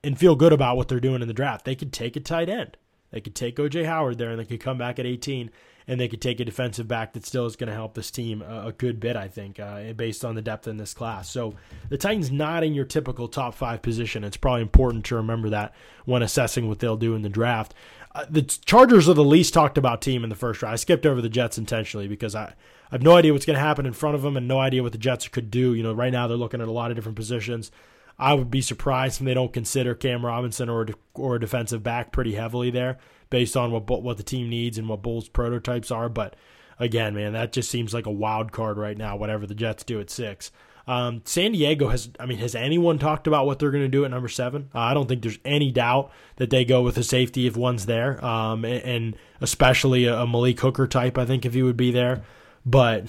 and 0.04 0.18
feel 0.18 0.36
good 0.36 0.54
about 0.54 0.78
what 0.78 0.88
they're 0.88 1.00
doing 1.00 1.22
in 1.22 1.28
the 1.28 1.34
draft. 1.34 1.66
They 1.66 1.76
could 1.76 1.94
take 1.94 2.16
a 2.16 2.20
tight 2.20 2.50
end. 2.50 2.78
They 3.12 3.22
could 3.22 3.36
take 3.36 3.58
OJ 3.58 3.86
Howard 3.86 4.18
there 4.18 4.32
and 4.32 4.40
they 4.40 4.46
could 4.46 4.60
come 4.60 4.78
back 4.78 4.98
at 5.00 5.06
18 5.06 5.52
and 5.88 6.00
they 6.00 6.08
could 6.08 6.22
take 6.22 6.40
a 6.40 6.46
defensive 6.46 6.88
back 6.88 7.14
that 7.14 7.26
still 7.26 7.46
is 7.46 7.56
going 7.56 7.68
to 7.68 7.76
help 7.76 7.94
this 7.94 8.10
team 8.10 8.42
a, 8.42 8.68
a 8.68 8.72
good 8.72 9.00
bit, 9.00 9.16
I 9.16 9.28
think, 9.28 9.60
uh, 9.60 9.94
based 9.94 10.24
on 10.24 10.36
the 10.36 10.42
depth 10.42 10.68
in 10.68 10.78
this 10.78 10.94
class. 10.94 11.30
So 11.30 11.54
the 11.90 11.98
Titans 11.98 12.32
not 12.32 12.64
in 12.64 12.74
your 12.74 12.86
typical 12.86 13.28
top 13.28 13.54
five 13.54 13.82
position. 13.82 14.24
It's 14.24 14.38
probably 14.38 14.62
important 14.62 15.06
to 15.06 15.16
remember 15.16 15.50
that 15.50 15.74
when 16.06 16.24
assessing 16.24 16.68
what 16.68 16.80
they'll 16.80 16.98
do 16.98 17.16
in 17.16 17.22
the 17.22 17.30
draft. 17.30 17.74
Uh, 18.16 18.26
the 18.30 18.44
Chargers 18.44 19.10
are 19.10 19.14
the 19.14 19.24
least 19.24 19.54
talked 19.54 19.78
about 19.78 20.02
team 20.02 20.24
in 20.24 20.30
the 20.30 20.36
first 20.36 20.62
round. 20.62 20.74
I 20.74 20.78
skipped 20.78 21.06
over 21.06 21.22
the 21.22 21.30
Jets 21.30 21.58
intentionally 21.58 22.08
because 22.08 22.36
I, 22.36 22.46
I 22.46 22.96
have 22.96 23.02
no 23.02 23.16
idea 23.16 23.34
what's 23.34 23.46
going 23.46 23.56
to 23.56 23.60
happen 23.60 23.86
in 23.86 23.94
front 23.94 24.16
of 24.16 24.22
them 24.22 24.38
and 24.38 24.48
no 24.48 24.60
idea 24.60 24.84
what 24.84 24.92
the 24.92 24.98
Jets 24.98 25.28
could 25.28 25.52
do. 25.52 25.74
You 25.74 25.84
know, 25.84 25.94
right 25.94 26.14
now 26.14 26.28
they're 26.28 26.38
looking 26.38 26.62
at 26.62 26.68
a 26.68 26.72
lot 26.72 26.92
of 26.92 26.96
different 26.96 27.16
positions. 27.16 27.72
I 28.18 28.34
would 28.34 28.52
be 28.52 28.62
surprised 28.62 29.20
if 29.20 29.26
they 29.26 29.34
don't 29.34 29.54
consider 29.54 29.96
Cam 29.96 30.26
Robinson 30.26 30.70
or 30.70 30.88
or 31.16 31.36
a 31.36 31.40
defensive 31.40 31.84
back 31.84 32.12
pretty 32.12 32.36
heavily 32.36 32.70
there, 32.70 32.98
based 33.30 33.58
on 33.58 33.72
what 33.72 33.88
what 34.04 34.18
the 34.18 34.24
team 34.24 34.50
needs 34.50 34.78
and 34.78 34.88
what 34.88 35.02
Bowles 35.02 35.30
prototypes 35.30 35.92
are. 35.92 36.10
But 36.10 36.36
again, 36.80 37.16
man, 37.16 37.34
that 37.34 37.54
just 37.54 37.70
seems 37.70 37.94
like 37.94 38.06
a 38.06 38.12
wild 38.12 38.52
card 38.52 38.78
right 38.78 38.98
now. 38.98 39.16
Whatever 39.16 39.46
the 39.46 39.56
Jets 39.56 39.84
do 39.84 40.00
at 40.00 40.10
six. 40.10 40.52
Um, 40.86 41.22
San 41.24 41.54
Diego 41.54 41.88
has, 41.88 42.10
I 42.20 42.26
mean, 42.26 42.40
has 42.40 42.56
anyone 42.56 43.00
talked 43.00 43.26
about 43.26 43.46
what 43.46 43.58
they're 43.58 43.72
going 43.72 43.86
to 43.86 43.88
do 43.90 44.04
at 44.04 44.12
number 44.12 44.28
seven? 44.28 44.70
Uh, 44.76 44.80
I 44.80 44.94
don't 44.94 45.08
think 45.08 45.22
there's 45.22 45.40
any 45.46 45.72
doubt 45.72 46.12
that 46.36 46.50
they 46.50 46.66
go 46.66 46.82
with 46.82 46.98
a 46.98 47.04
safety 47.04 47.48
if 47.48 47.56
one's 47.56 47.86
there, 47.86 48.24
um, 48.24 48.66
and, 48.66 48.84
and, 48.84 49.16
especially 49.40 50.06
a, 50.06 50.20
a 50.20 50.28
Malik 50.28 50.60
Hooker 50.60 50.88
type. 50.88 51.18
I 51.18 51.26
think 51.26 51.46
if 51.46 51.54
he 51.54 51.64
would 51.64 51.78
be 51.78 51.92
there, 51.92 52.24
but 52.66 53.06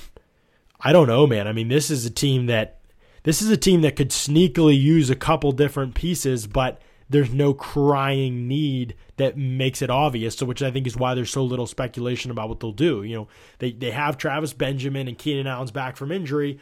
I 0.80 0.92
don't 0.92 1.08
know, 1.08 1.26
man. 1.26 1.48
I 1.48 1.52
mean, 1.52 1.68
this 1.68 1.90
is 1.90 2.06
a 2.06 2.10
team 2.10 2.46
that 2.46 2.78
this 3.24 3.42
is 3.42 3.50
a 3.50 3.56
team 3.56 3.80
that 3.82 3.96
could 3.96 4.10
sneakily 4.10 4.80
use 4.80 5.10
a 5.10 5.16
couple 5.16 5.52
different 5.52 5.94
pieces, 5.94 6.46
but 6.46 6.80
there's 7.10 7.32
no 7.32 7.52
crying 7.52 8.48
need 8.48 8.94
that 9.16 9.36
makes 9.36 9.82
it 9.82 9.90
obvious. 9.90 10.36
So, 10.36 10.46
which 10.46 10.62
I 10.62 10.70
think 10.70 10.86
is 10.86 10.96
why 10.96 11.14
there's 11.14 11.30
so 11.30 11.44
little 11.44 11.66
speculation 11.66 12.30
about 12.30 12.48
what 12.48 12.60
they'll 12.60 12.72
do. 12.72 13.02
You 13.02 13.16
know, 13.16 13.28
they 13.58 13.72
they 13.72 13.90
have 13.90 14.16
Travis 14.16 14.52
Benjamin 14.52 15.08
and 15.08 15.18
Keenan 15.18 15.46
Allen's 15.46 15.70
back 15.70 15.96
from 15.96 16.12
injury. 16.12 16.60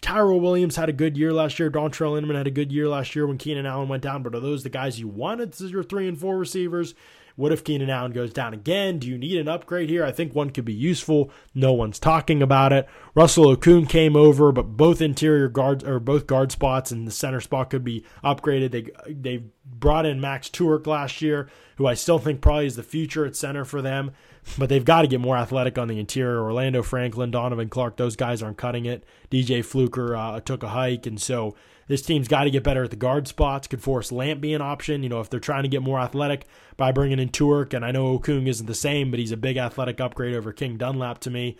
Tyrell 0.00 0.40
Williams 0.40 0.74
had 0.74 0.88
a 0.88 0.92
good 0.92 1.16
year 1.16 1.32
last 1.32 1.60
year. 1.60 1.70
Dontrelle 1.70 2.18
Inman 2.18 2.36
had 2.36 2.48
a 2.48 2.50
good 2.50 2.72
year 2.72 2.88
last 2.88 3.14
year 3.14 3.24
when 3.26 3.38
Keenan 3.38 3.66
Allen 3.66 3.88
went 3.88 4.02
down. 4.02 4.22
But 4.22 4.34
are 4.34 4.40
those 4.40 4.64
the 4.64 4.68
guys 4.68 4.98
you 4.98 5.06
wanted 5.08 5.54
as 5.60 5.70
your 5.70 5.84
three 5.84 6.08
and 6.08 6.18
four 6.18 6.36
receivers? 6.36 6.94
What 7.36 7.52
if 7.52 7.64
Keenan 7.64 7.90
Allen 7.90 8.12
goes 8.12 8.32
down 8.32 8.54
again? 8.54 8.98
Do 8.98 9.08
you 9.08 9.18
need 9.18 9.38
an 9.38 9.48
upgrade 9.48 9.88
here? 9.88 10.04
I 10.04 10.12
think 10.12 10.34
one 10.34 10.50
could 10.50 10.64
be 10.64 10.72
useful. 10.72 11.30
No 11.54 11.72
one's 11.72 11.98
talking 11.98 12.42
about 12.42 12.72
it. 12.72 12.86
Russell 13.14 13.56
Okung 13.56 13.88
came 13.88 14.16
over, 14.16 14.52
but 14.52 14.76
both 14.76 15.00
interior 15.00 15.48
guards 15.48 15.84
or 15.84 15.98
both 16.00 16.26
guard 16.26 16.52
spots 16.52 16.90
and 16.90 17.06
the 17.06 17.12
center 17.12 17.40
spot 17.40 17.70
could 17.70 17.84
be 17.84 18.04
upgraded. 18.22 18.70
They 18.70 19.12
they 19.12 19.44
brought 19.64 20.06
in 20.06 20.20
Max 20.20 20.48
Tuerk 20.48 20.86
last 20.86 21.22
year, 21.22 21.48
who 21.76 21.86
I 21.86 21.94
still 21.94 22.18
think 22.18 22.40
probably 22.40 22.66
is 22.66 22.76
the 22.76 22.82
future 22.82 23.24
at 23.24 23.36
center 23.36 23.64
for 23.64 23.82
them. 23.82 24.12
But 24.58 24.68
they've 24.68 24.84
got 24.84 25.02
to 25.02 25.08
get 25.08 25.20
more 25.20 25.36
athletic 25.36 25.78
on 25.78 25.88
the 25.88 26.00
interior. 26.00 26.42
Orlando 26.42 26.82
Franklin, 26.82 27.30
Donavon 27.30 27.70
Clark, 27.70 27.96
those 27.96 28.16
guys 28.16 28.42
aren't 28.42 28.58
cutting 28.58 28.86
it. 28.86 29.04
DJ 29.30 29.64
Fluker 29.64 30.16
uh, 30.16 30.40
took 30.40 30.64
a 30.64 30.70
hike, 30.70 31.06
and 31.06 31.20
so 31.20 31.54
this 31.88 32.02
team's 32.02 32.28
got 32.28 32.44
to 32.44 32.50
get 32.50 32.62
better 32.62 32.84
at 32.84 32.90
the 32.90 32.96
guard 32.96 33.28
spots. 33.28 33.68
Could 33.68 33.82
Forrest 33.82 34.12
Lamp 34.12 34.40
be 34.40 34.54
an 34.54 34.62
option? 34.62 35.02
You 35.02 35.08
know, 35.08 35.20
if 35.20 35.30
they're 35.30 35.40
trying 35.40 35.62
to 35.62 35.68
get 35.68 35.82
more 35.82 36.00
athletic 36.00 36.46
by 36.76 36.92
bringing 36.92 37.18
in 37.18 37.28
Tuerk. 37.28 37.74
and 37.74 37.84
I 37.84 37.90
know 37.90 38.18
Okung 38.18 38.46
isn't 38.46 38.66
the 38.66 38.74
same, 38.74 39.10
but 39.10 39.20
he's 39.20 39.32
a 39.32 39.36
big 39.36 39.56
athletic 39.56 40.00
upgrade 40.00 40.34
over 40.34 40.52
King 40.52 40.76
Dunlap 40.76 41.18
to 41.20 41.30
me. 41.30 41.56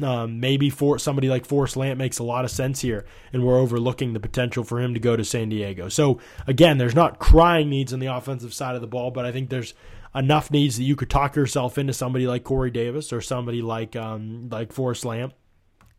Um, 0.00 0.38
maybe 0.38 0.70
for 0.70 0.98
somebody 0.98 1.28
like 1.28 1.44
Forrest 1.44 1.76
Lamp 1.76 1.98
makes 1.98 2.20
a 2.20 2.22
lot 2.22 2.44
of 2.44 2.52
sense 2.52 2.80
here, 2.80 3.04
and 3.32 3.44
we're 3.44 3.58
overlooking 3.58 4.12
the 4.12 4.20
potential 4.20 4.62
for 4.62 4.80
him 4.80 4.94
to 4.94 5.00
go 5.00 5.16
to 5.16 5.24
San 5.24 5.48
Diego. 5.48 5.88
So 5.88 6.20
again, 6.46 6.78
there's 6.78 6.94
not 6.94 7.18
crying 7.18 7.68
needs 7.68 7.92
on 7.92 7.98
the 7.98 8.06
offensive 8.06 8.54
side 8.54 8.76
of 8.76 8.80
the 8.80 8.86
ball, 8.86 9.10
but 9.10 9.24
I 9.24 9.32
think 9.32 9.50
there's 9.50 9.74
enough 10.14 10.50
needs 10.50 10.76
that 10.76 10.84
you 10.84 10.94
could 10.94 11.10
talk 11.10 11.34
yourself 11.34 11.78
into 11.78 11.92
somebody 11.92 12.26
like 12.26 12.44
Corey 12.44 12.70
Davis 12.70 13.12
or 13.12 13.20
somebody 13.20 13.60
like 13.60 13.96
um, 13.96 14.48
like 14.50 14.72
Forrest 14.72 15.04
Lamp. 15.04 15.34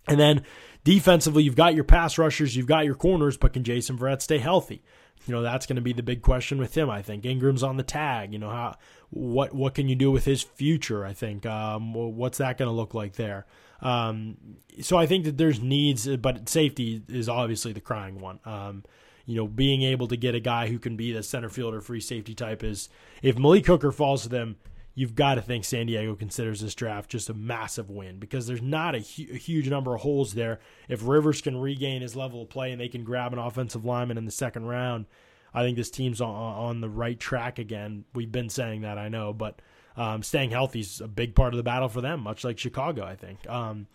And 0.07 0.19
then 0.19 0.43
defensively, 0.83 1.43
you've 1.43 1.55
got 1.55 1.75
your 1.75 1.83
pass 1.83 2.17
rushers, 2.17 2.55
you've 2.55 2.67
got 2.67 2.85
your 2.85 2.95
corners, 2.95 3.37
but 3.37 3.53
can 3.53 3.63
Jason 3.63 3.97
Verrett 3.97 4.21
stay 4.21 4.37
healthy? 4.37 4.83
You 5.25 5.33
know, 5.33 5.41
that's 5.41 5.65
going 5.65 5.77
to 5.77 5.81
be 5.81 5.93
the 5.93 6.03
big 6.03 6.21
question 6.21 6.57
with 6.57 6.75
him. 6.75 6.89
I 6.89 7.01
think 7.01 7.25
Ingram's 7.25 7.63
on 7.63 7.77
the 7.77 7.83
tag. 7.83 8.33
You 8.33 8.39
know, 8.39 8.49
how 8.49 8.75
what 9.09 9.53
what 9.53 9.73
can 9.73 9.87
you 9.87 9.95
do 9.95 10.11
with 10.11 10.25
his 10.25 10.41
future? 10.41 11.05
I 11.05 11.13
think 11.13 11.45
um, 11.45 11.93
what's 11.93 12.39
that 12.39 12.57
going 12.57 12.67
to 12.67 12.75
look 12.75 12.93
like 12.93 13.13
there? 13.13 13.45
Um, 13.81 14.37
so 14.81 14.97
I 14.97 15.05
think 15.05 15.25
that 15.25 15.37
there's 15.37 15.61
needs, 15.61 16.07
but 16.17 16.49
safety 16.49 17.03
is 17.07 17.29
obviously 17.29 17.73
the 17.73 17.81
crying 17.81 18.19
one. 18.19 18.39
Um, 18.45 18.83
you 19.25 19.35
know, 19.35 19.47
being 19.47 19.83
able 19.83 20.07
to 20.07 20.17
get 20.17 20.35
a 20.35 20.39
guy 20.39 20.67
who 20.67 20.79
can 20.79 20.97
be 20.97 21.13
the 21.13 21.23
center 21.23 21.49
fielder, 21.49 21.79
free 21.79 22.01
safety 22.01 22.35
type 22.35 22.63
is 22.63 22.89
if 23.21 23.37
Malik 23.37 23.65
Hooker 23.65 23.91
falls 23.91 24.23
to 24.23 24.29
them, 24.29 24.57
you've 24.95 25.15
got 25.15 25.35
to 25.35 25.41
think 25.41 25.65
San 25.65 25.87
Diego 25.87 26.15
considers 26.15 26.61
this 26.61 26.75
draft 26.75 27.09
just 27.09 27.29
a 27.29 27.33
massive 27.33 27.89
win 27.89 28.19
because 28.19 28.47
there's 28.47 28.61
not 28.61 28.95
a, 28.95 28.99
hu- 28.99 29.33
a, 29.33 29.37
huge 29.37 29.67
number 29.67 29.95
of 29.95 30.01
holes 30.01 30.33
there. 30.33 30.59
If 30.87 31.05
Rivers 31.05 31.41
can 31.41 31.57
regain 31.57 32.01
his 32.01 32.15
level 32.15 32.43
of 32.43 32.49
play 32.49 32.71
and 32.71 32.79
they 32.79 32.87
can 32.87 33.03
grab 33.03 33.33
an 33.33 33.39
offensive 33.39 33.85
lineman 33.85 34.17
in 34.17 34.25
the 34.25 34.31
second 34.31 34.65
round, 34.65 35.05
I 35.53 35.63
think 35.63 35.77
this 35.77 35.89
team's 35.89 36.21
on, 36.21 36.29
on 36.29 36.81
the 36.81 36.89
right 36.89 37.19
track 37.19 37.59
again. 37.59 38.05
We've 38.13 38.31
been 38.31 38.49
saying 38.49 38.81
that, 38.81 38.97
I 38.97 39.09
know, 39.09 39.33
but 39.33 39.61
um, 39.95 40.23
staying 40.23 40.51
healthy 40.51 40.79
is 40.81 41.01
a 41.01 41.07
big 41.07 41.35
part 41.35 41.53
of 41.53 41.57
the 41.57 41.63
battle 41.63 41.89
for 41.89 42.01
them, 42.01 42.21
much 42.21 42.43
like 42.43 42.57
Chicago, 42.57 43.03
I 43.03 43.15
think. 43.15 43.47
Um, 43.49 43.87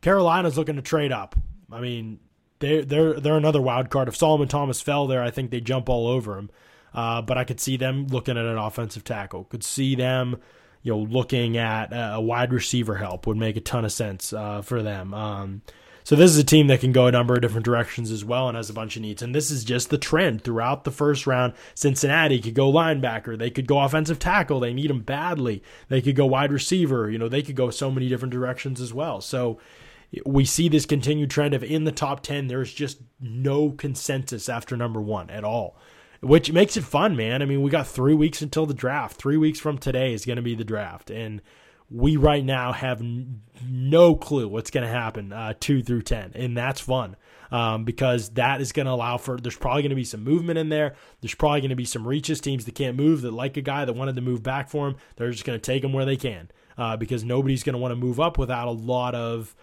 Carolina's 0.00 0.58
looking 0.58 0.76
to 0.76 0.82
trade 0.82 1.12
up. 1.12 1.34
I 1.70 1.80
mean, 1.80 2.20
they're 2.58 2.84
they're 2.84 3.20
they're 3.20 3.36
another 3.36 3.60
wild 3.60 3.90
card. 3.90 4.08
If 4.08 4.16
Solomon 4.16 4.48
Thomas 4.48 4.80
fell 4.80 5.06
there, 5.06 5.22
I 5.22 5.30
think 5.30 5.50
they 5.50 5.60
jump 5.60 5.88
all 5.88 6.06
over 6.06 6.38
him. 6.38 6.50
Uh, 6.94 7.22
but 7.22 7.38
I 7.38 7.44
could 7.44 7.60
see 7.60 7.76
them 7.76 8.06
looking 8.08 8.36
at 8.36 8.44
an 8.44 8.58
offensive 8.58 9.04
tackle. 9.04 9.44
Could 9.44 9.64
see 9.64 9.94
them, 9.94 10.40
you 10.82 10.92
know, 10.92 10.98
looking 10.98 11.56
at 11.56 11.88
a 11.92 12.20
wide 12.20 12.52
receiver 12.52 12.96
help 12.96 13.26
would 13.26 13.36
make 13.36 13.56
a 13.56 13.60
ton 13.60 13.84
of 13.84 13.92
sense 13.92 14.32
uh, 14.32 14.62
for 14.62 14.82
them. 14.82 15.14
Um, 15.14 15.62
so 16.04 16.16
this 16.16 16.32
is 16.32 16.38
a 16.38 16.44
team 16.44 16.66
that 16.66 16.80
can 16.80 16.92
go 16.92 17.06
a 17.06 17.12
number 17.12 17.34
of 17.34 17.42
different 17.42 17.64
directions 17.64 18.10
as 18.10 18.24
well 18.24 18.48
and 18.48 18.56
has 18.56 18.68
a 18.68 18.74
bunch 18.74 18.96
of 18.96 19.02
needs. 19.02 19.22
And 19.22 19.34
this 19.34 19.50
is 19.50 19.62
just 19.62 19.88
the 19.88 19.98
trend 19.98 20.42
throughout 20.42 20.84
the 20.84 20.90
first 20.90 21.26
round. 21.26 21.54
Cincinnati 21.74 22.40
could 22.40 22.54
go 22.54 22.72
linebacker. 22.72 23.38
They 23.38 23.50
could 23.50 23.66
go 23.68 23.78
offensive 23.78 24.18
tackle. 24.18 24.58
They 24.58 24.74
need 24.74 24.90
them 24.90 25.02
badly. 25.02 25.62
They 25.88 26.02
could 26.02 26.16
go 26.16 26.26
wide 26.26 26.50
receiver. 26.50 27.08
You 27.08 27.18
know, 27.18 27.28
they 27.28 27.42
could 27.42 27.54
go 27.54 27.70
so 27.70 27.90
many 27.90 28.08
different 28.08 28.32
directions 28.32 28.80
as 28.80 28.92
well. 28.92 29.20
So 29.20 29.60
we 30.26 30.44
see 30.44 30.68
this 30.68 30.86
continued 30.86 31.30
trend 31.30 31.54
of 31.54 31.62
in 31.62 31.84
the 31.84 31.92
top 31.92 32.22
10, 32.22 32.48
there's 32.48 32.74
just 32.74 32.98
no 33.20 33.70
consensus 33.70 34.48
after 34.48 34.76
number 34.76 35.00
one 35.00 35.30
at 35.30 35.44
all 35.44 35.76
which 36.22 36.52
makes 36.52 36.76
it 36.76 36.84
fun, 36.84 37.16
man. 37.16 37.42
I 37.42 37.44
mean, 37.44 37.62
we 37.62 37.70
got 37.70 37.86
three 37.86 38.14
weeks 38.14 38.42
until 38.42 38.64
the 38.64 38.74
draft. 38.74 39.16
Three 39.16 39.36
weeks 39.36 39.58
from 39.58 39.76
today 39.76 40.14
is 40.14 40.24
going 40.24 40.36
to 40.36 40.42
be 40.42 40.54
the 40.54 40.64
draft, 40.64 41.10
and 41.10 41.42
we 41.90 42.16
right 42.16 42.44
now 42.44 42.72
have 42.72 43.00
n- 43.00 43.42
no 43.62 44.14
clue 44.14 44.48
what's 44.48 44.70
going 44.70 44.86
to 44.86 44.92
happen 44.92 45.32
uh, 45.32 45.54
two 45.58 45.82
through 45.82 46.02
ten, 46.02 46.32
and 46.34 46.56
that's 46.56 46.80
fun 46.80 47.16
um, 47.50 47.84
because 47.84 48.30
that 48.30 48.60
is 48.60 48.72
going 48.72 48.86
to 48.86 48.92
allow 48.92 49.18
for. 49.18 49.36
There's 49.36 49.56
probably 49.56 49.82
going 49.82 49.90
to 49.90 49.96
be 49.96 50.04
some 50.04 50.22
movement 50.22 50.58
in 50.58 50.68
there. 50.68 50.94
There's 51.20 51.34
probably 51.34 51.60
going 51.60 51.70
to 51.70 51.76
be 51.76 51.84
some 51.84 52.06
reaches 52.06 52.40
teams 52.40 52.64
that 52.64 52.74
can't 52.74 52.96
move 52.96 53.22
that 53.22 53.32
like 53.32 53.56
a 53.56 53.62
guy 53.62 53.84
that 53.84 53.92
wanted 53.92 54.16
to 54.16 54.22
move 54.22 54.42
back 54.42 54.70
for 54.70 54.88
him. 54.88 54.96
They're 55.16 55.30
just 55.32 55.44
going 55.44 55.58
to 55.58 55.62
take 55.62 55.82
him 55.82 55.92
where 55.92 56.04
they 56.04 56.16
can 56.16 56.50
uh, 56.78 56.96
because 56.96 57.24
nobody's 57.24 57.62
going 57.64 57.74
to 57.74 57.78
want 57.78 57.92
to 57.92 57.96
move 57.96 58.20
up 58.20 58.38
without 58.38 58.68
a 58.68 58.72
lot 58.72 59.14
of 59.14 59.54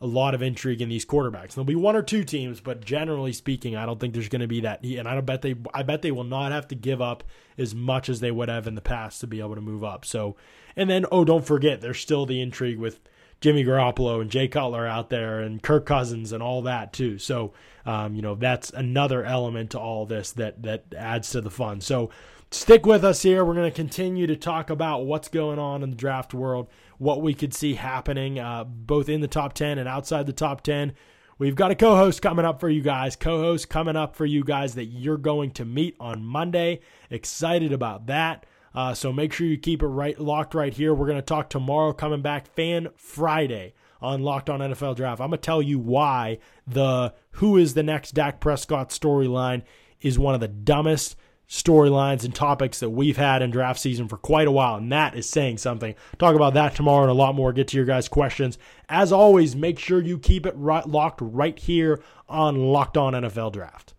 a 0.00 0.06
lot 0.06 0.34
of 0.34 0.42
intrigue 0.42 0.82
in 0.82 0.88
these 0.88 1.06
quarterbacks. 1.06 1.54
There'll 1.54 1.64
be 1.64 1.74
one 1.74 1.96
or 1.96 2.02
two 2.02 2.22
teams, 2.22 2.60
but 2.60 2.84
generally 2.84 3.32
speaking, 3.32 3.76
I 3.76 3.86
don't 3.86 3.98
think 3.98 4.12
there's 4.12 4.28
going 4.28 4.42
to 4.42 4.46
be 4.46 4.60
that. 4.60 4.84
And 4.84 5.08
I 5.08 5.14
don't 5.14 5.24
bet 5.24 5.42
they. 5.42 5.54
I 5.72 5.82
bet 5.82 6.02
they 6.02 6.12
will 6.12 6.24
not 6.24 6.52
have 6.52 6.68
to 6.68 6.74
give 6.74 7.00
up 7.00 7.24
as 7.56 7.74
much 7.74 8.08
as 8.08 8.20
they 8.20 8.30
would 8.30 8.48
have 8.48 8.66
in 8.66 8.74
the 8.74 8.82
past 8.82 9.20
to 9.20 9.26
be 9.26 9.40
able 9.40 9.54
to 9.54 9.60
move 9.60 9.82
up. 9.82 10.04
So, 10.04 10.36
and 10.76 10.90
then 10.90 11.06
oh, 11.10 11.24
don't 11.24 11.46
forget, 11.46 11.80
there's 11.80 11.98
still 11.98 12.26
the 12.26 12.42
intrigue 12.42 12.78
with 12.78 13.00
Jimmy 13.40 13.64
Garoppolo 13.64 14.20
and 14.20 14.30
Jay 14.30 14.48
Cutler 14.48 14.86
out 14.86 15.08
there, 15.08 15.40
and 15.40 15.62
Kirk 15.62 15.86
Cousins 15.86 16.32
and 16.32 16.42
all 16.42 16.62
that 16.62 16.92
too. 16.92 17.18
So, 17.18 17.52
um, 17.86 18.14
you 18.14 18.22
know, 18.22 18.34
that's 18.34 18.70
another 18.70 19.24
element 19.24 19.70
to 19.70 19.80
all 19.80 20.04
this 20.04 20.32
that 20.32 20.62
that 20.62 20.84
adds 20.94 21.30
to 21.30 21.40
the 21.40 21.50
fun. 21.50 21.80
So 21.80 22.10
stick 22.50 22.86
with 22.86 23.04
us 23.04 23.22
here. 23.22 23.44
We're 23.44 23.54
going 23.54 23.70
to 23.70 23.74
continue 23.74 24.26
to 24.26 24.36
talk 24.36 24.70
about 24.70 25.06
what's 25.06 25.28
going 25.28 25.58
on 25.58 25.82
in 25.82 25.90
the 25.90 25.96
draft 25.96 26.34
world, 26.34 26.68
what 26.98 27.22
we 27.22 27.34
could 27.34 27.54
see 27.54 27.74
happening 27.74 28.38
uh, 28.38 28.64
both 28.64 29.08
in 29.08 29.20
the 29.20 29.28
top 29.28 29.52
10 29.52 29.78
and 29.78 29.88
outside 29.88 30.26
the 30.26 30.32
top 30.32 30.62
10. 30.62 30.94
We've 31.38 31.54
got 31.54 31.70
a 31.70 31.74
co 31.74 31.96
host 31.96 32.22
coming 32.22 32.46
up 32.46 32.60
for 32.60 32.70
you 32.70 32.80
guys, 32.80 33.14
co 33.14 33.40
host 33.40 33.68
coming 33.68 33.96
up 33.96 34.16
for 34.16 34.24
you 34.24 34.42
guys 34.42 34.74
that 34.76 34.86
you're 34.86 35.18
going 35.18 35.50
to 35.52 35.64
meet 35.66 35.94
on 36.00 36.24
Monday. 36.24 36.80
Excited 37.10 37.72
about 37.72 38.06
that. 38.06 38.46
Uh, 38.74 38.94
so 38.94 39.12
make 39.12 39.32
sure 39.32 39.46
you 39.46 39.58
keep 39.58 39.82
it 39.82 39.86
right 39.86 40.18
locked 40.18 40.54
right 40.54 40.72
here. 40.72 40.94
We're 40.94 41.06
going 41.06 41.18
to 41.18 41.22
talk 41.22 41.50
tomorrow, 41.50 41.92
coming 41.92 42.22
back 42.22 42.46
Fan 42.46 42.88
Friday 42.96 43.74
on 44.00 44.22
Locked 44.22 44.50
On 44.50 44.60
NFL 44.60 44.96
Draft. 44.96 45.20
I'm 45.20 45.28
going 45.28 45.38
to 45.38 45.44
tell 45.44 45.62
you 45.62 45.78
why 45.78 46.38
the 46.66 47.14
who 47.32 47.56
is 47.56 47.74
the 47.74 47.82
next 47.82 48.12
Dak 48.12 48.40
Prescott 48.40 48.90
storyline 48.90 49.62
is 50.00 50.18
one 50.18 50.34
of 50.34 50.40
the 50.40 50.48
dumbest 50.48 51.16
storylines 51.48 52.24
and 52.24 52.34
topics 52.34 52.80
that 52.80 52.90
we've 52.90 53.16
had 53.16 53.42
in 53.42 53.50
draft 53.50 53.80
season 53.80 54.08
for 54.08 54.16
quite 54.16 54.48
a 54.48 54.52
while, 54.52 54.76
and 54.76 54.90
that 54.92 55.14
is 55.14 55.28
saying 55.28 55.58
something. 55.58 55.94
Talk 56.18 56.34
about 56.34 56.54
that 56.54 56.74
tomorrow 56.74 57.02
and 57.02 57.10
a 57.10 57.14
lot 57.14 57.34
more. 57.34 57.52
Get 57.52 57.68
to 57.68 57.76
your 57.76 57.86
guys' 57.86 58.08
questions. 58.08 58.58
As 58.88 59.12
always, 59.12 59.54
make 59.54 59.78
sure 59.78 60.00
you 60.00 60.18
keep 60.18 60.46
it 60.46 60.54
right, 60.56 60.86
locked 60.86 61.20
right 61.22 61.58
here 61.58 62.02
on 62.28 62.56
Locked 62.56 62.96
On 62.96 63.12
NFL 63.12 63.52
Draft. 63.52 63.94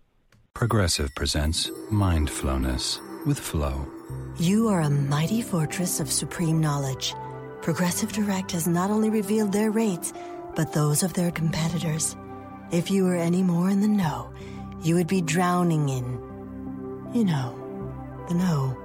Progressive 0.53 1.13
presents 1.15 1.69
Mindfulness 1.91 2.99
with 3.25 3.39
Flow. 3.39 3.85
You 4.39 4.67
are 4.69 4.81
a 4.81 4.89
mighty 4.89 5.41
fortress 5.41 5.99
of 5.99 6.11
supreme 6.11 6.59
knowledge. 6.59 7.13
Progressive 7.61 8.11
Direct 8.11 8.51
has 8.51 8.67
not 8.67 8.89
only 8.89 9.09
revealed 9.09 9.51
their 9.51 9.71
rates, 9.71 10.13
but 10.55 10.73
those 10.73 11.03
of 11.03 11.13
their 11.13 11.31
competitors. 11.31 12.15
If 12.71 12.89
you 12.89 13.03
were 13.03 13.15
any 13.15 13.43
more 13.43 13.69
in 13.69 13.81
the 13.81 13.87
know, 13.87 14.31
you 14.81 14.95
would 14.95 15.07
be 15.07 15.21
drowning 15.21 15.89
in 15.89 16.26
you 17.17 17.25
know, 17.25 17.55
the 18.29 18.35
know. 18.35 18.77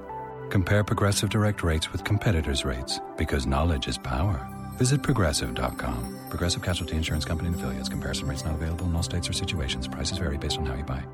Compare 0.49 0.85
Progressive 0.85 1.29
Direct 1.29 1.63
rates 1.63 1.93
with 1.93 2.03
competitors' 2.03 2.65
rates 2.65 2.99
because 3.19 3.47
knowledge 3.47 3.89
is 3.89 3.99
power. 3.99 4.49
Visit 4.79 5.03
progressive.com. 5.03 6.19
Progressive 6.31 6.63
Casualty 6.63 6.97
Insurance 6.97 7.27
Company 7.27 7.49
and 7.49 7.57
affiliates. 7.57 7.91
Comparison 7.91 8.27
rates 8.27 8.43
not 8.43 8.55
available 8.55 8.87
in 8.87 8.97
all 8.97 9.03
states 9.03 9.29
or 9.29 9.35
situations. 9.35 9.87
Prices 9.87 10.17
vary 10.17 10.39
based 10.39 10.59
on 10.59 10.65
how 10.65 10.75
you 10.75 10.83
buy. 10.83 11.05